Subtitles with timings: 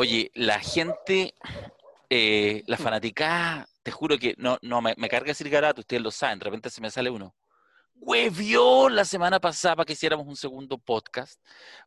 [0.00, 1.34] Oye, la gente,
[2.08, 6.10] eh, la fanaticada, te juro que no, no me, me carga decir garato, ustedes lo
[6.10, 7.34] saben, de repente se me sale uno.
[7.96, 11.38] Huevió la semana pasada para que hiciéramos un segundo podcast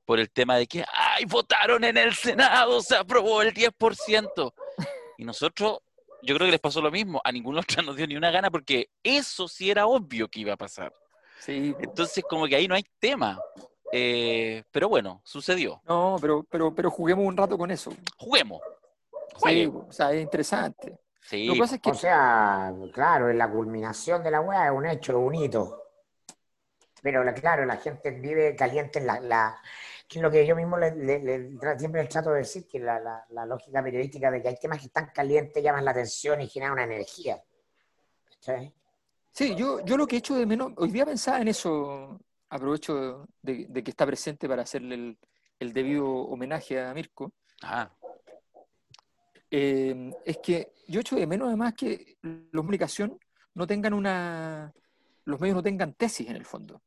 [0.06, 4.54] por el tema de que, ay, votaron en el Senado, se aprobó el 10%.
[5.18, 5.80] Y nosotros,
[6.22, 8.52] yo creo que les pasó lo mismo, a ningún otro nos dio ni una gana
[8.52, 10.94] porque eso sí era obvio que iba a pasar.
[11.40, 13.40] Sí, Entonces, como que ahí no hay tema.
[13.96, 15.80] Eh, pero bueno, sucedió.
[15.86, 17.92] no, pero, pero, pero juguemos un rato con eso.
[18.18, 18.60] Juguemos.
[19.44, 20.98] Sí, o sea, es interesante.
[21.22, 24.66] Sí, Lo que pasa es que O sea, claro, es la culminación de la weá,
[24.66, 25.80] es un hecho, es un hito.
[27.02, 29.62] Pero la- claro, la gente vive caliente en la, la-
[30.08, 32.80] que es lo que yo mismo le- le- le siempre les trato de decir, que
[32.80, 36.42] la, la- la lógica periodística de que hay temas que están calientes, llaman la atención
[36.42, 37.42] y generan una energía.
[38.30, 38.74] ¿Cachai?
[39.32, 42.20] Sí, yo, yo lo que echo de menos, hoy día pensaba en eso,
[42.56, 45.18] aprovecho de, de que está presente para hacerle el,
[45.60, 47.90] el debido homenaje a Mirko, Ah,
[49.50, 53.18] eh, es que yo echo de menos además que de comunicación
[53.54, 54.74] no tengan una,
[55.26, 56.82] los medios no tengan tesis en el fondo.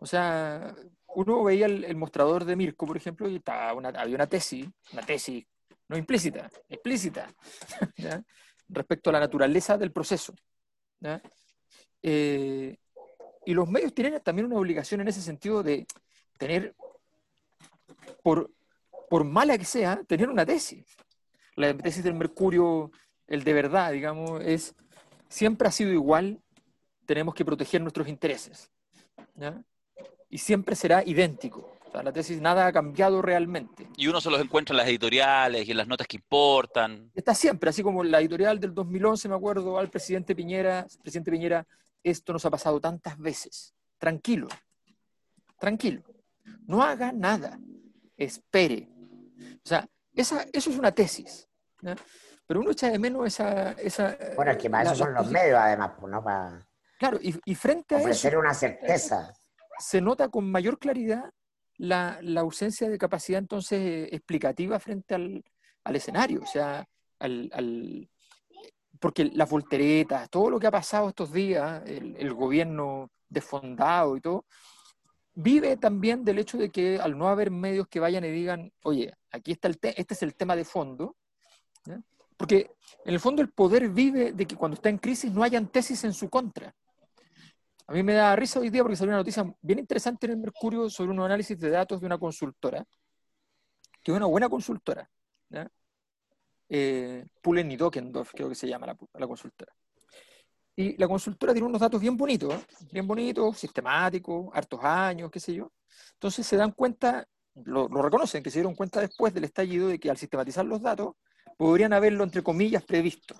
[0.00, 0.74] O sea,
[1.08, 4.68] uno veía el, el mostrador de Mirko, por ejemplo, y estaba una, había una tesis,
[4.92, 5.44] una tesis
[5.88, 7.34] no implícita, explícita,
[7.96, 8.22] ¿ya?
[8.68, 10.34] respecto a la naturaleza del proceso.
[11.00, 11.20] ¿ya?
[12.02, 12.76] Eh,
[13.48, 15.86] y los medios tienen también una obligación en ese sentido de
[16.36, 16.74] tener,
[18.22, 18.50] por,
[19.08, 20.84] por mala que sea, tener una tesis.
[21.56, 22.90] La tesis del Mercurio,
[23.26, 24.74] el de verdad, digamos, es
[25.30, 26.42] siempre ha sido igual,
[27.06, 28.70] tenemos que proteger nuestros intereses.
[29.34, 29.58] ¿ya?
[30.28, 31.72] Y siempre será idéntico.
[31.86, 33.88] O sea, la tesis nada ha cambiado realmente.
[33.96, 37.10] y uno se los encuentra en las editoriales y en las notas que importan.
[37.14, 41.66] Está siempre, así como la editorial del 2011, me acuerdo, al presidente Piñera, presidente Piñera,
[42.10, 43.74] esto nos ha pasado tantas veces.
[43.98, 44.48] Tranquilo,
[45.58, 46.02] tranquilo.
[46.66, 47.58] No haga nada,
[48.16, 48.88] espere.
[49.64, 51.48] O sea, esa, eso es una tesis.
[51.82, 51.96] ¿ya?
[52.46, 53.72] Pero uno echa de menos esa...
[53.72, 56.22] esa Bueno, es que para la- eso son los medios, además, pues, ¿no?
[56.22, 56.66] Para
[56.98, 59.32] Claro, y, y frente a eso ofrecer una certeza.
[59.78, 61.30] se nota con mayor claridad
[61.76, 65.44] la, la ausencia de capacidad entonces eh, explicativa frente al,
[65.84, 66.88] al escenario, o sea,
[67.20, 68.10] al, al-
[69.00, 74.46] porque las volteretas, todo lo que ha pasado estos días, el, gobierno desfondado y todo,
[75.34, 79.12] vive también del hecho de que al no haber medios que vayan y digan, oye,
[79.30, 81.16] aquí está el te- este es el tema de fondo,
[82.36, 82.70] porque
[83.04, 86.04] en el fondo el poder vive de que cuando está en crisis no hayan tesis
[86.04, 86.74] en su contra.
[87.86, 90.38] A mí me da risa hoy día porque salió una noticia bien interesante en el
[90.38, 92.84] Mercurio sobre un análisis de datos de una consultora,
[94.02, 95.08] que es una buena consultora.
[96.68, 99.72] Eh, Pullen y Dockendorf, creo que se llama la, la consultora.
[100.76, 102.66] Y la consultora tiene unos datos bien bonitos, ¿eh?
[102.92, 105.72] bien bonitos, sistemáticos, hartos años, qué sé yo.
[106.12, 109.98] Entonces se dan cuenta, lo, lo reconocen, que se dieron cuenta después del estallido de
[109.98, 111.14] que al sistematizar los datos,
[111.56, 113.34] podrían haberlo, entre comillas, previsto.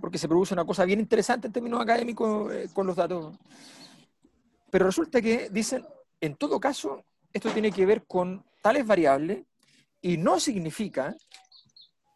[0.00, 3.36] Porque se produce una cosa bien interesante en términos académicos eh, con los datos.
[4.70, 5.84] Pero resulta que dicen,
[6.20, 9.44] en todo caso, esto tiene que ver con tales variables
[10.00, 11.16] y no significa,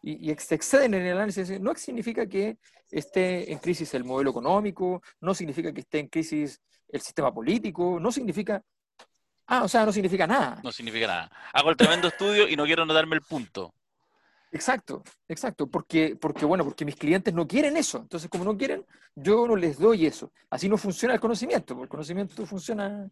[0.03, 2.57] y, y se exceden en el análisis, no significa que
[2.91, 7.99] esté en crisis el modelo económico, no significa que esté en crisis el sistema político,
[7.99, 8.61] no significa...
[9.47, 10.59] Ah, o sea, no significa nada.
[10.63, 11.31] No significa nada.
[11.53, 13.73] Hago el tremendo estudio y no quiero no darme el punto.
[14.51, 17.97] Exacto, exacto, porque, porque bueno, porque mis clientes no quieren eso.
[17.99, 20.31] Entonces, como no quieren, yo no les doy eso.
[20.49, 23.09] Así no funciona el conocimiento, porque el conocimiento funciona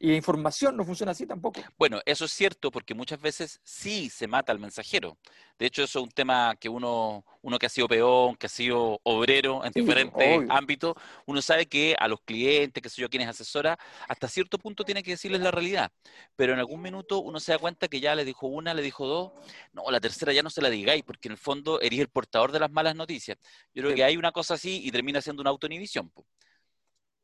[0.00, 1.60] y la información no funciona así tampoco.
[1.76, 5.18] Bueno, eso es cierto porque muchas veces sí se mata al mensajero.
[5.58, 8.48] De hecho, eso es un tema que uno, uno que ha sido peón, que ha
[8.48, 10.52] sido obrero en Sí, diferentes obvio.
[10.52, 10.94] ámbitos,
[11.26, 13.76] uno sabe que a los clientes, que sé yo, quienes asesora,
[14.08, 15.90] hasta cierto punto tiene que decirles la realidad.
[16.36, 19.04] Pero en algún minuto uno se da cuenta que ya le dijo una, le dijo
[19.06, 19.32] dos,
[19.72, 22.52] no, la tercera ya no se la digáis, porque en el fondo eres el portador
[22.52, 23.36] de las malas noticias.
[23.74, 23.96] Yo creo Sí.
[23.96, 26.12] que hay una cosa así y termina siendo una autoinhibición.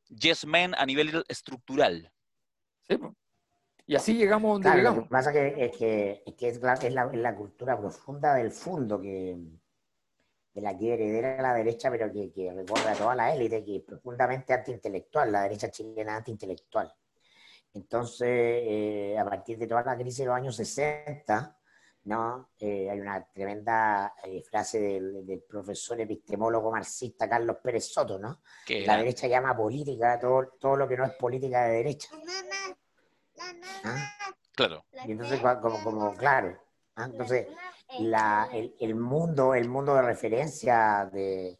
[0.08, 2.10] Yes man a nivel estructural.
[2.88, 2.98] ¿Sí?
[3.86, 5.04] Y así llegamos donde Claro, lo llegamos.
[5.04, 8.34] que pasa que, es que, es, que es, la, es, la, es la cultura profunda
[8.34, 9.36] del fondo que,
[10.54, 13.76] de la que heredera la derecha, pero que, que recorre a toda la élite, que
[13.76, 16.92] es profundamente antiintelectual, la derecha chilena antiintelectual.
[17.74, 21.58] Entonces, eh, a partir de toda la crisis de los años 60,
[22.04, 22.50] ¿no?
[22.58, 28.42] Eh, hay una tremenda eh, frase del, del, profesor epistemólogo marxista Carlos Pérez Soto, ¿no?
[28.66, 32.08] Que la derecha llama política todo, todo lo que no es política de derecha.
[33.84, 34.12] ¿Ah?
[34.54, 34.84] Claro.
[35.06, 36.58] Y entonces, como, como claro,
[36.96, 37.06] ¿ah?
[37.10, 37.48] entonces
[38.00, 41.58] la, el, el, mundo, el mundo de referencia de,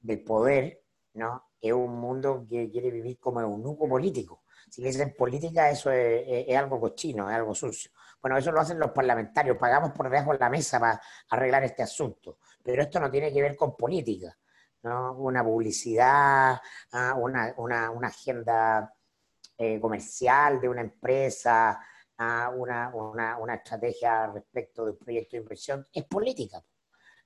[0.00, 0.82] del poder,
[1.14, 1.50] ¿no?
[1.60, 4.42] Es un mundo que quiere vivir como eunuco político.
[4.68, 7.90] Si le dicen política, eso es, es algo cochino, es algo sucio.
[8.24, 10.98] Bueno, eso lo hacen los parlamentarios, pagamos por debajo de la mesa para
[11.28, 14.34] arreglar este asunto, pero esto no tiene que ver con política,
[14.84, 15.12] ¿no?
[15.18, 16.58] Una publicidad,
[16.92, 18.90] ah, una, una, una agenda
[19.58, 21.78] eh, comercial de una empresa,
[22.16, 26.64] ah, una, una, una estrategia respecto de un proyecto de inversión, es política.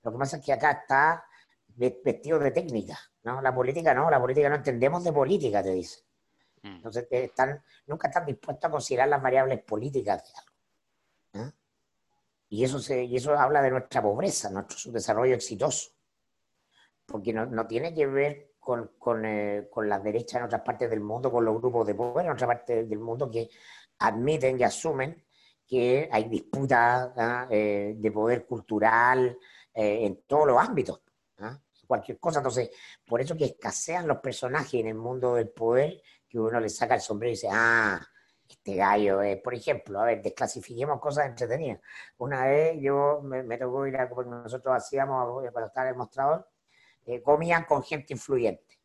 [0.03, 1.25] Lo que pasa es que acá está
[1.77, 3.41] ve- vestido de técnica, ¿no?
[3.41, 6.01] La política no, la política no entendemos de política, te dice.
[6.65, 6.75] Mm.
[6.75, 10.58] Entonces eh, están, nunca están dispuestos a considerar las variables políticas de algo.
[12.51, 12.57] ¿Eh?
[12.57, 15.91] Y, eso se, y eso habla de nuestra pobreza, nuestro subdesarrollo exitoso.
[17.07, 20.91] Porque no, no tiene que ver con, con, eh, con las derechas en otras partes
[20.91, 23.49] del mundo, con los grupos de poder en otras partes del mundo que
[23.99, 25.25] admiten y asumen
[25.67, 27.47] que hay disputas ¿ah?
[27.51, 29.37] eh, de poder cultural
[29.75, 31.03] eh, en todos los ámbitos.
[31.39, 31.59] ¿ah?
[31.87, 32.39] Cualquier cosa.
[32.39, 32.71] Entonces,
[33.07, 36.95] por eso que escasean los personajes en el mundo del poder, que uno le saca
[36.95, 38.01] el sombrero y dice, ah,
[38.55, 41.81] este gallo, es por ejemplo, a ver, desclasifiquemos cosas entretenidas.
[42.19, 45.99] Una vez yo me, me tocó ir a, porque nosotros hacíamos, cuando estaba en el
[45.99, 46.49] mostrador,
[47.07, 48.79] eh, comían con gente influyente.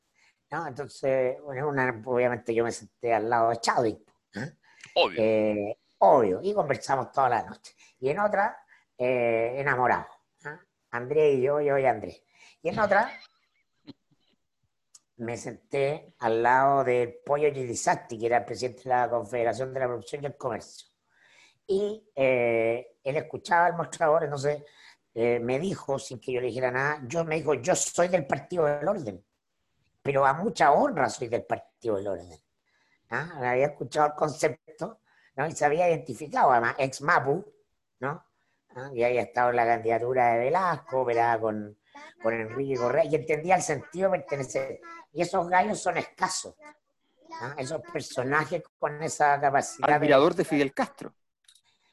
[0.51, 0.67] ¿no?
[0.67, 3.99] Entonces, bueno, una, obviamente yo me senté al lado de Chadwick.
[4.35, 4.53] ¿eh?
[4.95, 5.17] Obvio.
[5.19, 7.73] Eh, obvio, y conversamos toda la noche.
[7.99, 8.57] Y en otra,
[8.97, 10.07] eh, enamorados.
[10.45, 10.59] ¿ah?
[10.91, 12.23] Andrés y yo, yo y Andrés.
[12.61, 13.11] Y en otra,
[15.17, 19.79] me senté al lado del Pollo Gilisatti, que era el presidente de la Confederación de
[19.79, 20.87] la Producción y el Comercio.
[21.67, 24.63] Y eh, él escuchaba el mostrador, entonces
[25.13, 28.25] eh, me dijo, sin que yo le dijera nada, yo me dijo, yo soy del
[28.25, 29.23] Partido del Orden,
[30.01, 32.39] pero a mucha honra soy del Partido del Orden.
[33.09, 33.31] ¿Ah?
[33.37, 34.99] Había escuchado el concepto
[35.35, 35.47] ¿no?
[35.47, 37.45] y se había identificado, además, ex Mapu,
[37.99, 38.25] ¿no?
[38.75, 38.89] ¿Ah?
[38.91, 41.77] y había estado en la candidatura de Velasco, operaba con,
[42.23, 44.81] con Enrique Correa, y entendía el sentido de pertenecer.
[45.13, 46.55] Y esos gallos son escasos.
[47.39, 47.55] ¿ah?
[47.57, 49.87] Esos personajes con esa capacidad.
[49.87, 51.13] de- Admirador de Fidel Castro,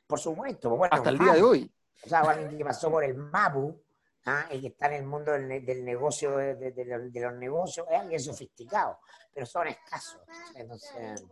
[0.07, 1.73] por supuesto, bueno, hasta el día de hoy.
[2.05, 3.81] O sea, alguien que pasó por el MAPU
[4.27, 4.47] ¿ah?
[4.51, 7.21] y que está en el mundo del, ne- del negocio, de, de- de los, de
[7.21, 8.99] los negocios, es alguien sofisticado,
[9.33, 10.21] pero son escasos.
[10.55, 11.25] Entonces,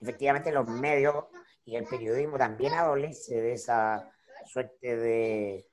[0.00, 1.26] efectivamente, los medios
[1.64, 4.08] y el periodismo también adolece de esa
[4.46, 5.68] suerte de,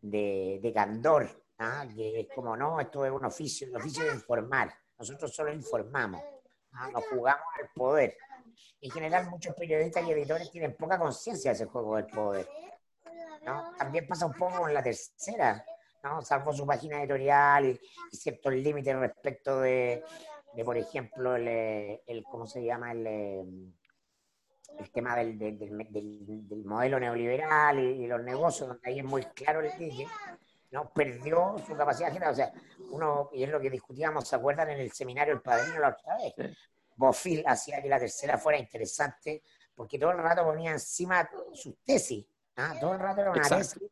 [0.00, 1.86] de, de candor, ¿ah?
[1.94, 4.74] que como, no, esto es un oficio, el oficio de informar.
[4.98, 6.22] Nosotros solo informamos,
[6.72, 6.90] ¿ah?
[6.90, 8.16] nos jugamos al poder.
[8.80, 12.48] En general, muchos periodistas y editores tienen poca conciencia de ese juego del poder.
[13.44, 13.72] ¿no?
[13.78, 15.64] También pasa un poco con la tercera,
[16.02, 16.22] ¿no?
[16.22, 17.80] salvo su página editorial y,
[18.16, 20.02] ciertos límites respecto de,
[20.54, 22.92] de, por ejemplo, el, ¿cómo se llama?
[22.92, 23.44] El, eh,
[24.78, 29.60] el tema del- del modelo neoliberal y, y los negocios, donde ahí es muy claro
[29.60, 30.06] el dije,
[30.70, 30.90] ¿no?
[30.92, 32.32] perdió su capacidad general.
[32.32, 32.52] O sea,
[32.90, 36.16] uno, y es lo que discutíamos, ¿se acuerdan en el seminario El Padrino la otra
[36.16, 36.34] vez?
[36.36, 36.56] Sí.
[36.96, 39.42] Bofill hacía que la tercera fuera interesante
[39.74, 42.26] porque todo el rato ponía encima sus tesis.
[42.56, 42.74] ¿ah?
[42.78, 43.80] Todo el rato era una Exacto.
[43.80, 43.90] tesis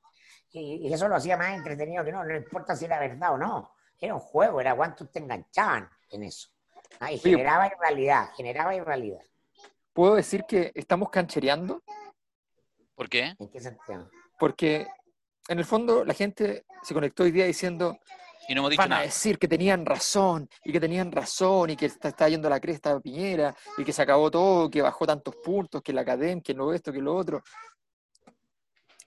[0.51, 3.39] y, y eso lo hacía más entretenido que no, no importa si era verdad o
[3.39, 3.73] no.
[4.01, 6.49] Era un juego, era cuántos te enganchaban en eso.
[7.01, 7.11] ¿ah?
[7.11, 9.23] Y Oye, generaba irrealidad, generaba irrealidad.
[9.93, 11.83] Puedo decir que estamos canchereando
[12.95, 13.35] ¿Por qué?
[13.39, 14.11] ¿En qué sentido?
[14.39, 14.89] porque
[15.49, 17.99] en el fondo la gente se conectó hoy día diciendo,
[18.49, 21.77] Y no hemos dicho van a decir que tenían razón y que tenían razón y
[21.77, 24.83] que está, está yendo a la cresta de Piñera y que se acabó todo, que
[24.83, 27.43] bajó tantos puntos, que la academia, que lo esto, que lo otro.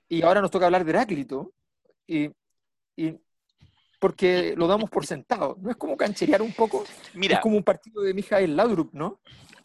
[0.09, 1.53] Y ahora nos toca hablar de Heráclito
[2.05, 2.29] y,
[2.98, 3.17] y
[4.00, 5.55] porque lo damos por sentado.
[5.62, 6.83] ¿No es como cancherear un poco?
[7.13, 9.21] Mira, Es como un partido de Mijael Laudrup, ¿no?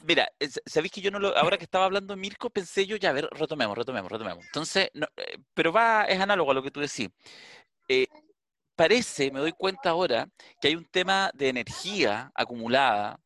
[0.07, 0.31] Mira,
[0.67, 3.29] sabéis que yo no lo, ahora que estaba hablando Mirko, pensé yo, ya, a ver,
[3.33, 4.45] retomemos, retomemos, retomemos.
[4.47, 7.09] Entonces, no, eh, pero va, es análogo a lo que tú decís.
[7.89, 8.07] Eh,
[8.77, 10.29] parece, me doy cuenta ahora,
[10.61, 13.19] que hay un tema de energía acumulada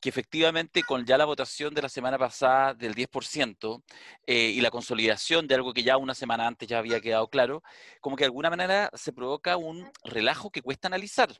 [0.00, 3.82] que efectivamente con ya la votación de la semana pasada del 10%
[4.26, 7.62] eh, y la consolidación de algo que ya una semana antes ya había quedado claro,
[8.00, 11.30] como que de alguna manera se provoca un relajo que cuesta analizar.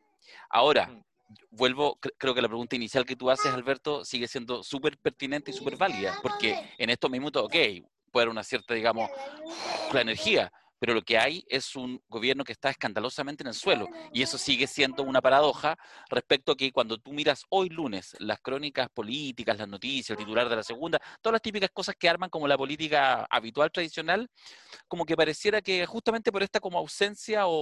[0.49, 1.03] Ahora, Mm.
[1.51, 5.51] Vuelvo, cre- creo que la pregunta inicial que tú haces, Alberto, sigue siendo súper pertinente
[5.51, 7.53] y súper válida, porque en estos minutos, ok,
[8.11, 9.09] puede haber una cierta, digamos,
[9.93, 13.87] la energía, pero lo que hay es un gobierno que está escandalosamente en el suelo,
[14.13, 15.77] y eso sigue siendo una paradoja
[16.11, 20.49] respecto a que cuando tú miras hoy lunes las crónicas políticas, las noticias, el titular
[20.49, 24.29] de la segunda, todas las típicas cosas que arman como la política habitual, tradicional,
[24.89, 27.53] como que pareciera que justamente por esta como ausencia o,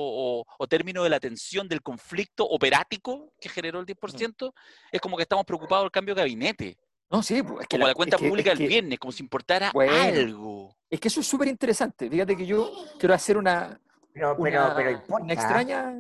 [0.41, 4.55] o- o término de la tensión del conflicto operático que generó el 10%,
[4.91, 6.79] es como que estamos preocupados del cambio de gabinete,
[7.11, 8.99] No, sí, pues, es que como la, es cuenta que- es pública del que- viernes,
[8.99, 9.93] como si importara Bueno.
[9.93, 10.77] algo.
[10.91, 12.11] Es que eso es súper interesante.
[12.11, 13.81] Fíjate que yo quiero hacer una,
[14.13, 15.95] Pero, una, pero una extraña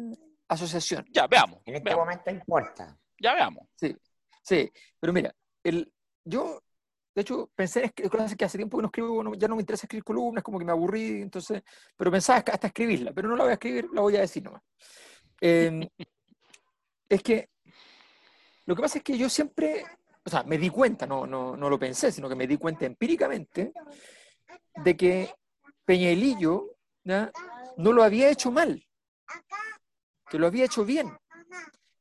[0.49, 1.06] asociación.
[1.12, 2.99] Ya, veamos, En este veamos, momento importa.
[3.20, 3.68] ya veamos.
[3.76, 3.97] Sí,
[4.42, 4.70] sí.
[4.99, 5.32] Pero mira,
[5.62, 5.92] el,
[6.25, 6.61] yo
[7.14, 10.04] De hecho, pensé en que hace tiempo que no escribo, ya no me interesa escribir
[10.04, 11.62] columnas, como que me aburrí, entonces,
[11.97, 14.62] pero pensaba hasta escribirla, pero no la voy a escribir, la voy a decir nomás.
[15.40, 15.88] Em,
[17.09, 17.49] es que
[18.66, 19.85] lo que pasa es que yo siempre,
[20.25, 22.87] o sea, me di cuenta, no, no, no lo pensé, sino que me di cuenta
[22.87, 23.73] empíricamente
[24.85, 25.35] de que
[25.85, 28.87] Peñailillo no lo había hecho mal,
[30.28, 31.16] que lo había hecho bien,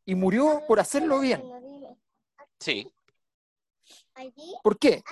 [0.05, 1.41] y murió por hacerlo bien.
[2.59, 2.91] Sí.
[4.63, 5.03] ¿Por qué?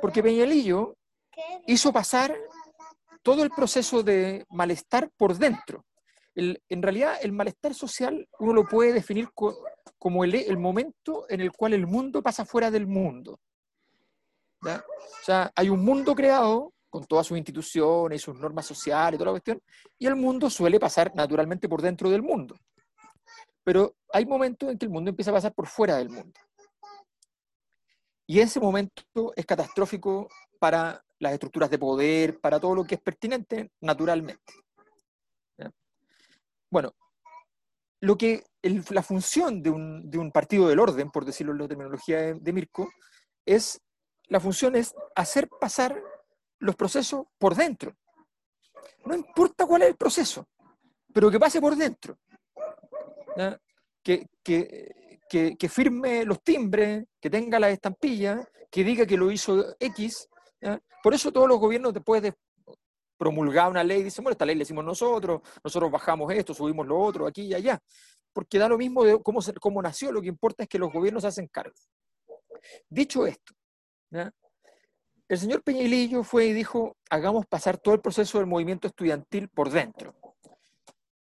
[0.00, 0.96] Porque Peñalillo
[1.66, 2.36] hizo pasar
[3.22, 5.84] todo el proceso de malestar por dentro.
[6.34, 9.30] en realidad, el malestar social uno lo puede definir
[9.98, 13.40] como el, momento en el cual el mundo pasa fuera del mundo.
[14.62, 19.32] O sea, hay un mundo creado con todas sus instituciones, sus normas sociales, toda la
[19.32, 19.60] cuestión,
[19.98, 22.56] y el mundo suele pasar naturalmente por dentro del mundo.
[23.62, 26.40] Pero hay momentos en que el mundo empieza a pasar por fuera del mundo.
[28.26, 33.00] Y ese momento es catastrófico para las estructuras de poder, para todo lo que es
[33.00, 34.52] pertinente naturalmente.
[36.70, 36.94] Bueno,
[38.00, 42.34] lo que la función de un, partido del orden, por decirlo en la terminología de,
[42.34, 42.90] de Mirko,
[43.46, 43.80] es
[44.28, 46.02] la función es hacer pasar
[46.58, 47.94] los procesos por dentro.
[49.04, 50.48] No importa cuál es el proceso,
[51.12, 52.18] pero que pase por dentro.
[54.02, 60.28] Que, que, firme los timbres, que tenga la estampilla, que diga que lo hizo X.
[61.02, 62.34] Por eso todos los gobiernos después de
[63.16, 67.00] promulgar una ley dicen, bueno, esta ley la hicimos nosotros, nosotros bajamos esto, subimos lo
[67.00, 67.80] otro, aquí y allá.
[68.32, 71.22] Porque da lo mismo de cómo, cómo nació, lo que importa es que los gobiernos
[71.22, 71.74] se hacen cargo.
[72.88, 73.54] Dicho esto,
[74.10, 79.70] el señor Peñalillo fue y dijo, hagamos pasar todo el proceso del movimiento estudiantil por
[79.70, 80.14] dentro.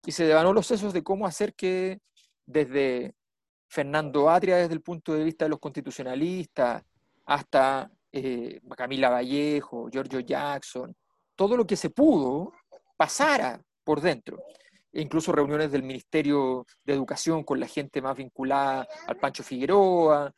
[0.05, 1.99] Y se devanó los sesos de cómo hacer que
[2.45, 3.15] desde
[3.67, 6.83] Fernando Atria, desde el punto de vista de los constitucionalistas,
[7.25, 10.95] hasta eh, Camila Vallejo, Giorgio Jackson,
[11.35, 12.53] todo lo que se pudo
[12.95, 14.37] pasara por dentro.
[14.95, 20.33] E incluso reuniones del Ministerio de Educación con la gente más vinculada al Pancho Figueroa,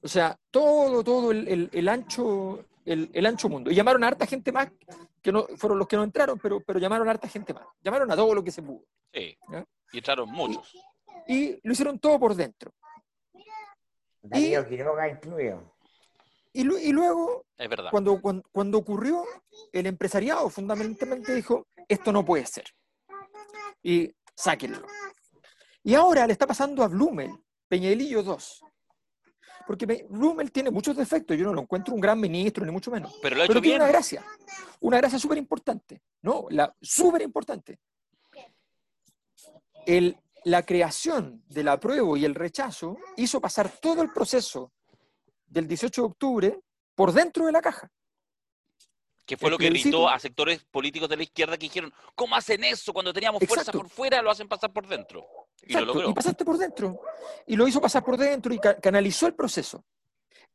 [0.00, 3.70] o sea, todo, todo el ancho el, ancho mundo.
[3.70, 4.70] Y llamaron a harta gente más,
[5.22, 7.64] que no fueron los que no entraron, pero, pero llamaron a harta gente más.
[7.82, 8.84] Llamaron a todo lo que se pudo.
[9.12, 9.36] Sí.
[9.92, 10.74] Y entraron muchos.
[11.26, 12.72] Y, lo hicieron todo por dentro.
[14.22, 15.74] Darío y, Quiroga incluido.
[16.52, 17.90] Y, y, luego, es verdad.
[17.90, 19.24] Cuando, cuando, ocurrió,
[19.72, 22.64] el empresariado fundamentalmente dijo, esto no puede ser.
[23.82, 24.86] Y sáquenlo.
[25.82, 27.30] Y ahora le está pasando a Blumel,
[27.68, 28.64] Peñalillo 2.
[29.66, 33.14] Porque Blumel tiene muchos defectos, yo no lo encuentro un gran ministro, ni mucho menos.
[33.22, 34.24] Pero, lo tiene una gracia,
[34.80, 36.46] una gracia súper importante, ¿no?
[36.50, 37.78] La súper importante.
[40.44, 44.72] la creación del apruebo y el rechazo hizo pasar todo el proceso
[45.46, 46.60] del 18 de octubre
[46.94, 47.90] por dentro de la caja.
[49.26, 52.62] Que fue lo que irritó a sectores políticos de la izquierda que dijeron, ¿cómo hacen
[52.64, 52.92] eso?
[52.92, 55.26] Cuando teníamos fuerza por fuera, lo hacen pasar por dentro.
[55.62, 57.00] Y, y pasaste por dentro.
[57.46, 59.84] Y lo hizo pasar por dentro y canalizó el proceso.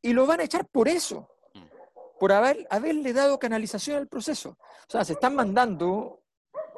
[0.02, 1.64] Y lo van a echar por eso, mm.
[2.20, 4.52] por haber, haberle dado canalización al proceso.
[4.60, 6.22] O sea, se están mandando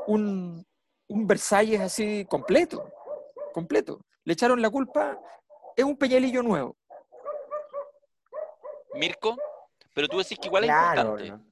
[0.08, 0.66] un,
[1.08, 2.90] un Versalles así completo,
[3.54, 4.00] completo.
[4.24, 5.20] Le echaron la culpa,
[5.76, 6.78] es un peñalillo nuevo.
[8.94, 9.38] Mirko,
[9.94, 11.51] pero tú decís que igual es importante.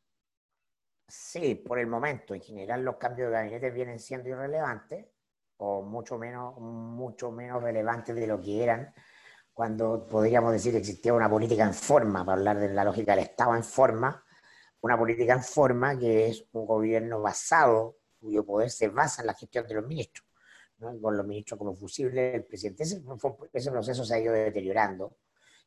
[1.09, 2.33] Sí, por el momento.
[2.33, 5.07] En general los cambios de gabinete vienen siendo irrelevantes
[5.57, 8.93] o mucho menos, mucho menos relevantes de lo que eran
[9.59, 13.57] cuando podríamos decir existía una política en forma, para hablar de la lógica del Estado
[13.57, 14.23] en forma,
[14.79, 19.33] una política en forma que es un gobierno basado, cuyo poder se basa en la
[19.33, 20.25] gestión de los ministros,
[20.79, 22.83] con los ministros como fusibles, el presidente.
[22.83, 23.03] Ese,
[23.51, 25.17] ese proceso se ha ido deteriorando.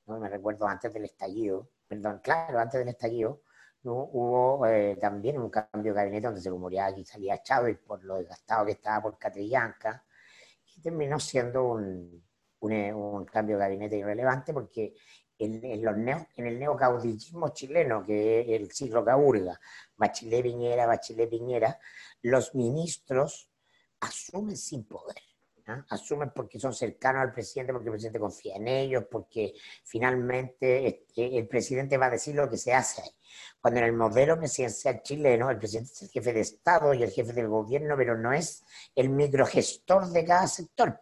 [0.07, 0.19] ¿no?
[0.19, 3.43] Me recuerdo antes del estallido, perdón, claro, antes del estallido,
[3.85, 8.17] hubo eh, también un cambio de gabinete donde se rumoreaba que salía Chávez por lo
[8.17, 10.05] desgastado que estaba por Catrillanca,
[10.77, 12.23] y terminó siendo un,
[12.61, 14.95] un, cambio de gabinete irrelevante porque
[15.39, 15.97] en, los
[16.37, 19.61] en el neocaudillismo chileno, que es el siglo Caburga,
[19.97, 21.79] Bachelet Piñera, Bachelet Piñera,
[22.23, 23.51] los ministros
[24.01, 25.32] asumen sin poder.
[25.89, 29.55] Asumen porque son cercanos al presidente, porque el presidente confía en ellos, porque
[29.85, 33.03] finalmente este, el presidente va a decir lo que se hace.
[33.61, 37.11] Cuando en el modelo presidencial chileno el presidente es el jefe de Estado y el
[37.11, 38.65] jefe del gobierno, pero no es
[38.95, 41.01] el microgestor de cada sector.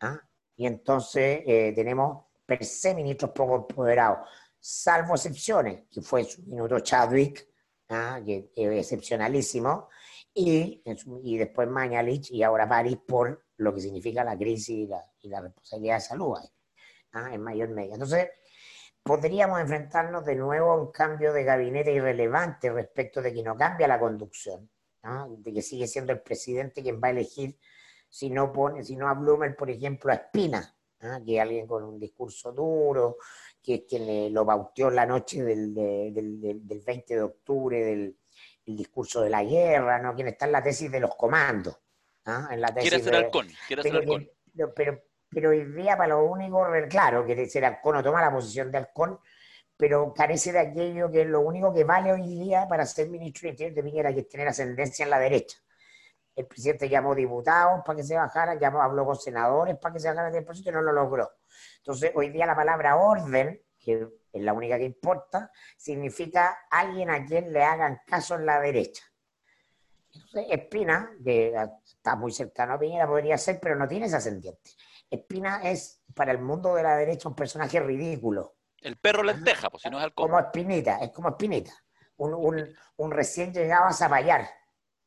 [0.00, 0.20] ¿ah?
[0.56, 4.28] Y entonces eh, tenemos per se ministros poco empoderados,
[4.60, 7.48] salvo excepciones, que fue su minuto Chadwick,
[7.88, 8.20] ¿ah?
[8.24, 9.88] excepcionalísimo,
[10.32, 10.82] y,
[11.24, 14.88] y después Mañalich y ahora París por lo que significa la crisis
[15.20, 16.36] y la, responsabilidad de salud
[17.12, 17.30] ¿ah?
[17.32, 17.94] en mayor medida.
[17.94, 18.28] Entonces,
[19.02, 23.88] podríamos enfrentarnos de nuevo a un cambio de gabinete irrelevante respecto de que no cambia
[23.88, 24.68] la conducción,
[25.38, 27.56] de que sigue siendo el presidente quien va a elegir
[28.08, 30.74] si no pone, si no a Blumer, por ejemplo, a Espina,
[31.24, 33.18] que es alguien con un discurso duro,
[33.62, 38.16] que es quien lo bautió la noche del, del, 20 de octubre del
[38.64, 40.14] discurso de la guerra, ¿no?
[40.14, 41.76] quien está en la tesis de los comandos.
[42.26, 44.28] En la tesis quiere ser halcón, quiere ser halcón.
[44.74, 48.70] pero, pero hoy día para lo único, claro, que ser halcón o toma la posición
[48.72, 49.20] de halcón,
[49.76, 53.46] pero carece de aquello que es lo único que vale hoy día para ser ministro
[53.46, 55.58] de Interior de Piñera, que es tener ascendencia en la derecha.
[56.34, 60.08] El presidente llamó diputados para que se bajaran, llamó, habló con senadores para que se
[60.08, 61.30] bajaran 10% y no lo logró.
[61.78, 67.24] Entonces, hoy día la palabra orden, que es la única que importa, significa alguien a
[67.24, 69.04] quien le hagan caso en la derecha.
[70.16, 71.54] Entonces, Espina, que
[71.84, 74.70] está muy cercano a Piñera, podría ser, pero no tiene ese ascendiente.
[75.10, 78.56] Espina es, para el mundo de la derecha, un personaje ridículo.
[78.80, 80.28] El perro lenteja, pues si no es halcón.
[80.28, 81.72] Como Espinita, es como Espinita.
[82.16, 84.48] Un, recién llegado a Zapallar.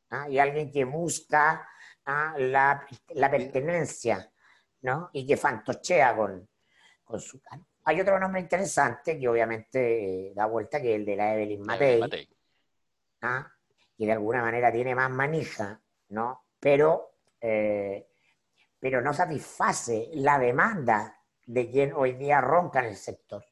[0.09, 0.29] ¿ah?
[0.29, 1.67] Y alguien que busca
[2.05, 2.35] ¿ah?
[2.37, 2.85] la,
[3.29, 4.31] pertenencia,
[4.81, 5.09] ¿no?
[5.13, 6.47] Y que fantochea con,
[7.03, 7.41] con su...
[7.85, 11.61] Hay otro nombre interesante que obviamente eh, da vuelta, que es el de la Evelyn
[11.61, 12.29] Matei,
[13.21, 13.51] ¿ah?
[13.99, 16.45] Que de alguna manera tiene más manija, ¿no?
[16.59, 18.09] Pero eh,
[18.79, 23.43] pero no satisface la demanda de quien hoy día ronca en el sector,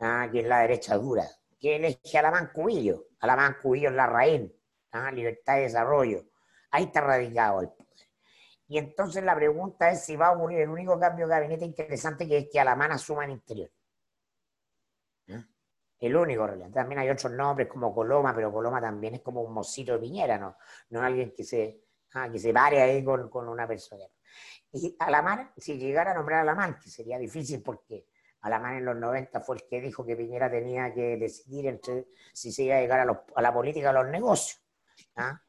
[0.00, 0.28] ¿ah?
[0.30, 1.24] que es la derecha dura,
[1.58, 4.52] que elige a la Cubillo, a la Cubillo en la raíz,
[4.92, 5.10] ¿ah?
[5.10, 6.24] libertad y desarrollo.
[6.70, 7.86] Ahí está radicado el poder.
[8.68, 12.26] Y entonces la pregunta es si va a ocurrir el único cambio de gabinete interesante
[12.26, 13.70] que es que Alamán asuma en interior.
[15.96, 16.04] ¿Ah?
[16.06, 16.74] El único, realmente.
[16.74, 20.38] También hay otros nombres como Coloma, pero Coloma también es como un mocito de Piñera,
[20.38, 20.56] ¿no?
[20.90, 21.84] No alguien que se,
[22.30, 24.04] que se pare ahí con, con una persona.
[24.72, 28.06] Y Alamán, si llegara a nombrar a Alamán, que sería difícil porque
[28.42, 32.52] Alamán en los 90 fue el que dijo que Piñera tenía que decidir entre si
[32.52, 34.62] se iba a llegar a, la política o a los negocios.
[35.16, 35.40] ¿ah?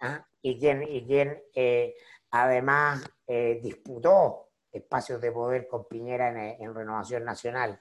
[0.00, 0.26] ¿Ah?
[0.42, 1.94] Y quien, y quien eh,
[2.30, 7.80] además eh, disputó espacios de poder con Piñera en, Renovación Nacional.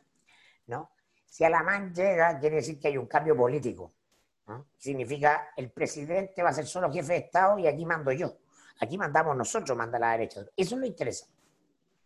[0.68, 0.92] ¿no?
[1.36, 3.92] Si Alamán llega, quiere decir que hay un cambio político.
[4.78, 8.38] Significa el presidente va a ser solo jefe de Estado y aquí mando yo.
[8.80, 10.46] Aquí mandamos nosotros, manda la derecha.
[10.56, 11.36] Eso es lo interesante.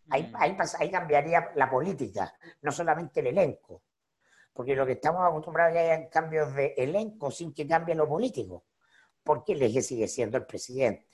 [0.08, 0.58] Ahí, mm.
[0.80, 3.82] ahí, cambiaría la política, no solamente el elenco.
[4.52, 8.08] Porque lo que estamos acostumbrados es que haya cambios de elenco sin que cambie lo
[8.08, 8.64] político.
[9.22, 11.06] Porque el eje sigue siendo el presidente.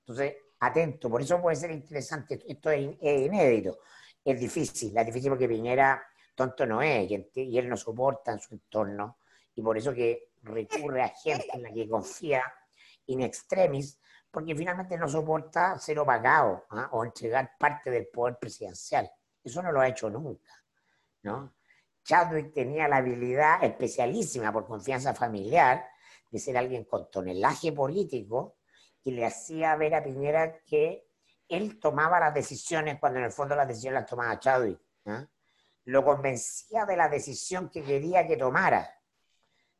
[0.00, 2.42] Entonces, atento, por eso puede ser interesante.
[2.44, 3.78] Esto es, inédito.
[4.24, 8.54] Es difícil, es difícil porque Piñera tonto no es y él no soporta en su
[8.54, 9.18] entorno.
[9.54, 12.42] Y por eso que recurre a gente en la que confía
[13.06, 13.98] in extremis
[14.30, 16.88] porque finalmente no soporta ser opacado ¿ah?
[16.92, 19.10] o entregar parte del poder presidencial.
[19.44, 20.52] Eso no lo ha hecho nunca.
[21.22, 21.54] ¿no?
[22.02, 25.84] Chadwick tenía la habilidad especialísima por confianza familiar
[26.30, 28.56] de ser alguien con tonelaje político
[29.04, 31.06] y le hacía ver a Piñera que
[31.46, 34.80] él tomaba las decisiones cuando en el fondo las decisiones las tomaba Chadwick.
[35.06, 35.26] ¿ah?
[35.84, 38.88] Lo convencía de la decisión que quería que tomara.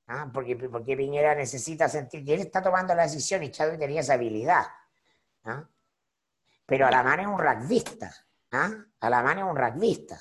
[0.07, 0.31] ¿ah?
[0.33, 4.15] porque, porque Piñera necesita sentir que él está tomando la decisión y Chadwick tenía esa
[4.15, 4.67] habilidad.
[5.45, 5.65] ¿ah?
[6.67, 8.15] Pero Alamán es un rugbyista.
[8.53, 8.71] ¿ah?
[9.01, 10.21] Alamán es un rugbyista.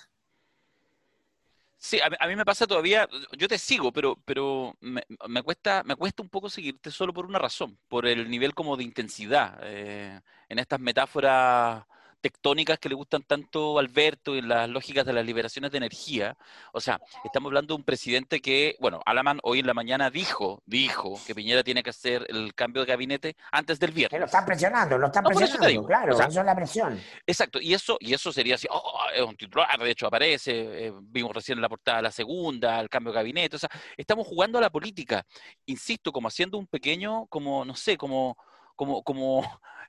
[1.78, 5.96] Sí, a, mí me pasa todavía, yo te sigo, pero, pero me, me, cuesta, me
[5.96, 9.58] cuesta un poco seguirte solo por una razón, por el nivel como de intensidad.
[9.64, 11.84] Eh, en estas metáforas
[12.22, 16.38] tectónicas que le gustan tanto a Alberto y las lógicas de las liberaciones de energía.
[16.72, 20.62] O sea, estamos hablando de un presidente que, bueno, Alaman hoy en la mañana dijo,
[20.66, 24.20] dijo que Piñera tiene que hacer el cambio de gabinete antes del viernes.
[24.20, 27.02] Lo están presionando, lo están presionando, claro, eso es la presión.
[27.26, 30.94] Exacto, y eso, y eso sería así, oh, es un titular, de hecho aparece, eh,
[31.02, 34.58] vimos recién en la portada la segunda, el cambio de gabinete, o sea, estamos jugando
[34.58, 35.26] a la política,
[35.66, 38.38] insisto, como haciendo un pequeño, como, no sé, como
[38.82, 39.44] como, como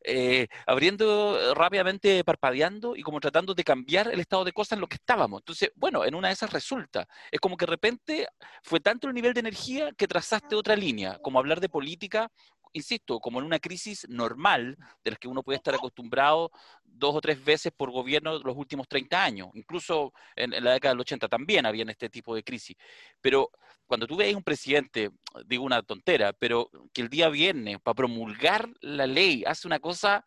[0.05, 4.87] eh, abriendo rápidamente, parpadeando y como tratando de cambiar el estado de cosas en lo
[4.87, 5.41] que estábamos.
[5.41, 7.09] Entonces, bueno, en una de esas resulta.
[7.31, 8.29] Es como que de repente
[8.63, 12.31] fue tanto el nivel de energía que trazaste otra línea, como hablar de política
[12.75, 16.51] insisto, como en una crisis normal de las que uno puede estar acostumbrado
[16.83, 19.49] dos o tres veces por gobierno los últimos 30 años.
[19.55, 22.77] Incluso en, la década del 80 también había este tipo de crisis.
[23.21, 23.51] Pero
[23.87, 25.11] cuando tú ves un presidente,
[25.47, 30.25] digo una tontera, pero que el día viernes para promulgar la ley hace una cosa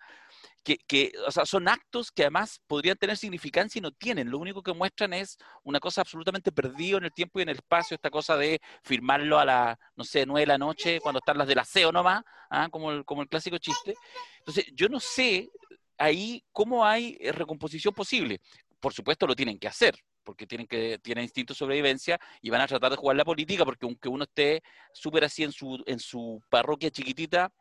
[0.88, 4.32] que, o sea, son actos que además podrían tener significancia y no tienen.
[4.32, 7.58] Lo único que muestran es una cosa absolutamente perdida en el tiempo y en el
[7.58, 11.38] espacio, esta cosa de firmarlo a las, no sé, nueve de la noche, cuando están
[11.38, 12.68] las del aseo nomás, ¿ah?
[12.72, 13.94] como, el, como el clásico chiste.
[14.40, 15.50] Entonces, yo no sé
[15.98, 18.42] ahí cómo hay eh, recomposición posible.
[18.80, 22.62] Por supuesto lo tienen que hacer, porque tienen que tienen instinto de sobrevivencia y van
[22.62, 24.62] a tratar de jugar la política, porque aunque uno esté
[24.92, 27.54] súper así en su, en su parroquia chiquitita,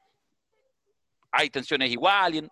[1.31, 2.50] hay tensiones igual,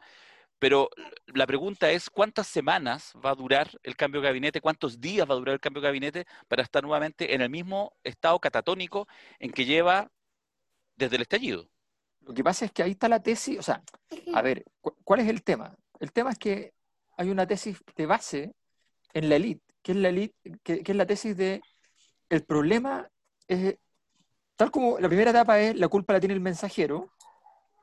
[0.59, 0.91] pero
[1.27, 5.35] la pregunta es cuántas semanas va a durar el cambio de gabinete, cuántos días va
[5.35, 9.09] a durar el cambio de gabinete para estar nuevamente en el mismo estado catatónico
[9.41, 10.11] en que lleva
[10.95, 11.69] desde el estallido.
[12.21, 13.83] Lo que pasa es que ahí está la tesis, o sea,
[14.33, 15.77] a ver, ¿cuál es el tema?
[15.99, 16.75] El tema es que
[17.17, 18.55] hay una tesis de base
[19.13, 20.11] en la élite, que es la
[20.63, 21.61] que, la tesis de
[22.29, 23.09] el problema
[23.49, 23.77] es,
[24.57, 27.11] tal como la primera etapa es la culpa la tiene el mensajero,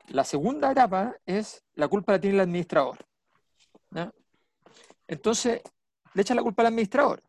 [0.08, 2.98] la segunda etapa es la culpa la tiene el administrador.
[5.06, 5.60] Entonces,
[6.14, 7.22] le echa la culpa al administrador.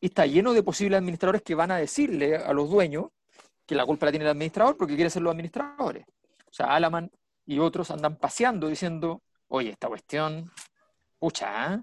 [0.00, 3.06] Y está lleno de posibles administradores que van a decirle a los dueños
[3.66, 6.04] que la culpa la tiene el administrador porque quiere ser los administradores.
[6.46, 7.10] O sea, Alaman
[7.46, 10.50] y otros andan paseando diciendo, oye, esta cuestión,
[11.18, 11.82] pucha, ¿eh?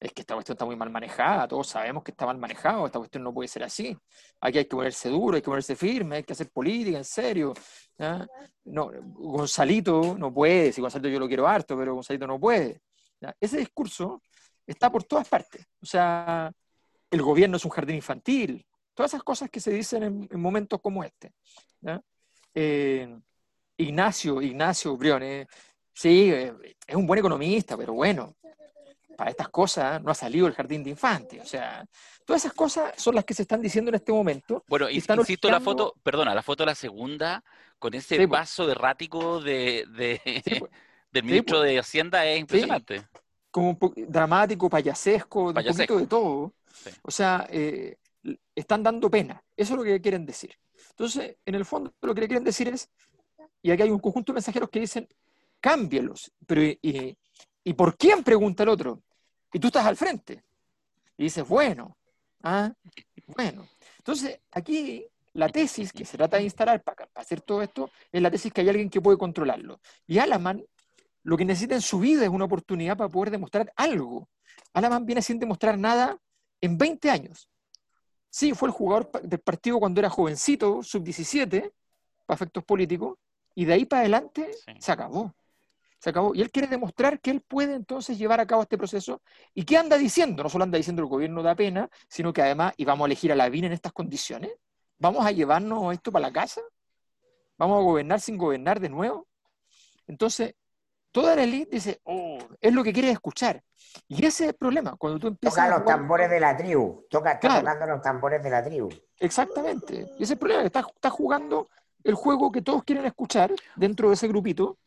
[0.00, 2.98] Es que esta cuestión está muy mal manejada, todos sabemos que está mal manejado, esta
[2.98, 3.94] cuestión no puede ser así.
[4.40, 7.52] Aquí hay que ponerse duro, hay que ponerse firme, hay que hacer política, en serio.
[8.64, 12.80] No, Gonzalito no puede, si Gonzalito yo lo quiero harto, pero Gonzalito no puede.
[13.38, 14.22] Ese discurso
[14.66, 15.66] está por todas partes.
[15.82, 16.50] O sea,
[17.10, 21.04] el gobierno es un jardín infantil, todas esas cosas que se dicen en, momentos como
[21.04, 21.34] este.
[22.54, 23.18] Eh,
[23.76, 25.46] Ignacio, Ignacio Briones,
[25.92, 26.54] sí, eh,
[26.86, 28.34] es un buen economista, pero bueno,
[29.16, 31.42] para estas cosas no ha salido el jardín de infantes.
[31.42, 31.86] O sea,
[32.24, 34.64] todas esas cosas son las que se están diciendo en este momento.
[34.68, 37.42] Bueno, y insisto, la foto, perdona, la foto de la segunda,
[37.78, 38.30] con ese paso pues.
[38.30, 40.70] vaso errático de, pues.
[41.12, 41.70] del ministro pues.
[41.70, 43.06] de Hacienda es impresionante.
[43.50, 46.54] Como un dramático, payasesco, un poquito de todo.
[47.02, 47.96] O sea, eh,
[48.54, 49.42] están dando pena.
[49.56, 50.56] Eso es lo que quieren decir.
[50.90, 52.88] Entonces, en el fondo, lo que quieren decir es,
[53.62, 55.08] y aquí hay un conjunto de mensajeros que dicen,
[55.60, 56.32] cámbielos.
[56.46, 57.16] Pero, ¿y,
[57.64, 58.22] ¿y por quién?
[58.22, 59.02] Pregunta el otro
[59.52, 60.44] y tú estás al frente.
[61.16, 61.96] Y dices, bueno,
[62.42, 62.72] ah,
[63.36, 63.66] bueno.
[63.98, 68.30] Entonces, aquí la tesis que se trata de instalar para, hacer todo esto es la
[68.30, 69.80] tesis que hay alguien que puede controlarlo.
[70.06, 70.64] Y Alaman
[71.22, 74.28] lo que necesita en su vida es una oportunidad para poder demostrar algo.
[74.72, 76.18] Alaman viene sin demostrar nada
[76.60, 77.50] en 20 años.
[78.30, 81.72] Sí, fue el jugador del partido cuando era jovencito, sub-17,
[82.24, 83.18] para efectos políticos,
[83.54, 85.34] y de ahí para adelante se acabó
[86.00, 86.34] se acabó.
[86.34, 89.22] Y él quiere demostrar que él puede entonces llevar a cabo este proceso.
[89.54, 90.42] ¿Y qué anda diciendo?
[90.42, 93.30] No solo anda diciendo el gobierno da pena, sino que además, y vamos a elegir
[93.30, 94.50] a la VIN en estas condiciones,
[94.98, 96.62] vamos a llevarnos esto para la casa,
[97.58, 99.28] vamos a gobernar sin gobernar de nuevo.
[100.06, 100.54] Entonces,
[101.12, 103.62] toda la élite dice, oh, es lo que quiere escuchar.
[104.08, 107.32] Y ese es el problema, cuando tú empiezas Toca los tambores de la tribu, toca,
[107.32, 108.88] está tocando los tambores de la tribu.
[109.18, 109.94] Exactamente.
[110.18, 111.68] Y ese es el problema, está, está jugando
[112.04, 114.78] el juego que todos quieren escuchar dentro de ese grupito,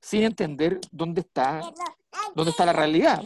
[0.00, 1.60] sin entender dónde está,
[2.34, 3.22] dónde está la realidad.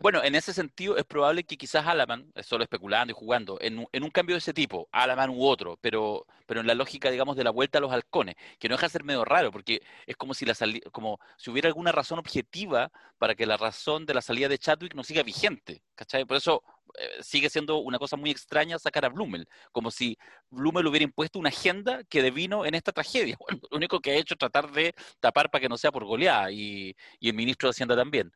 [0.00, 4.02] Bueno, en ese sentido es probable que quizás Alaman, solo especulando y jugando, en, en,
[4.02, 7.44] un cambio de ese tipo, Alaman u otro, pero, pero en la lógica, digamos, de
[7.44, 10.34] la vuelta a los halcones, que no deja de ser medio raro, porque es como
[10.34, 10.54] si, la
[10.92, 14.94] como si hubiera alguna razón objetiva para que la razón de la salida de Chadwick
[14.94, 16.24] no siga vigente, ¿cachai?
[16.24, 16.62] Por eso
[17.20, 20.16] sigue siendo una cosa muy extraña sacar a Blumel, como si
[20.50, 23.36] Blumel hubiera impuesto una agenda que devino en esta tragedia.
[23.70, 26.50] Lo único que ha hecho es tratar de tapar para que no sea por goleada,
[26.50, 28.32] y, el ministro de Hacienda también.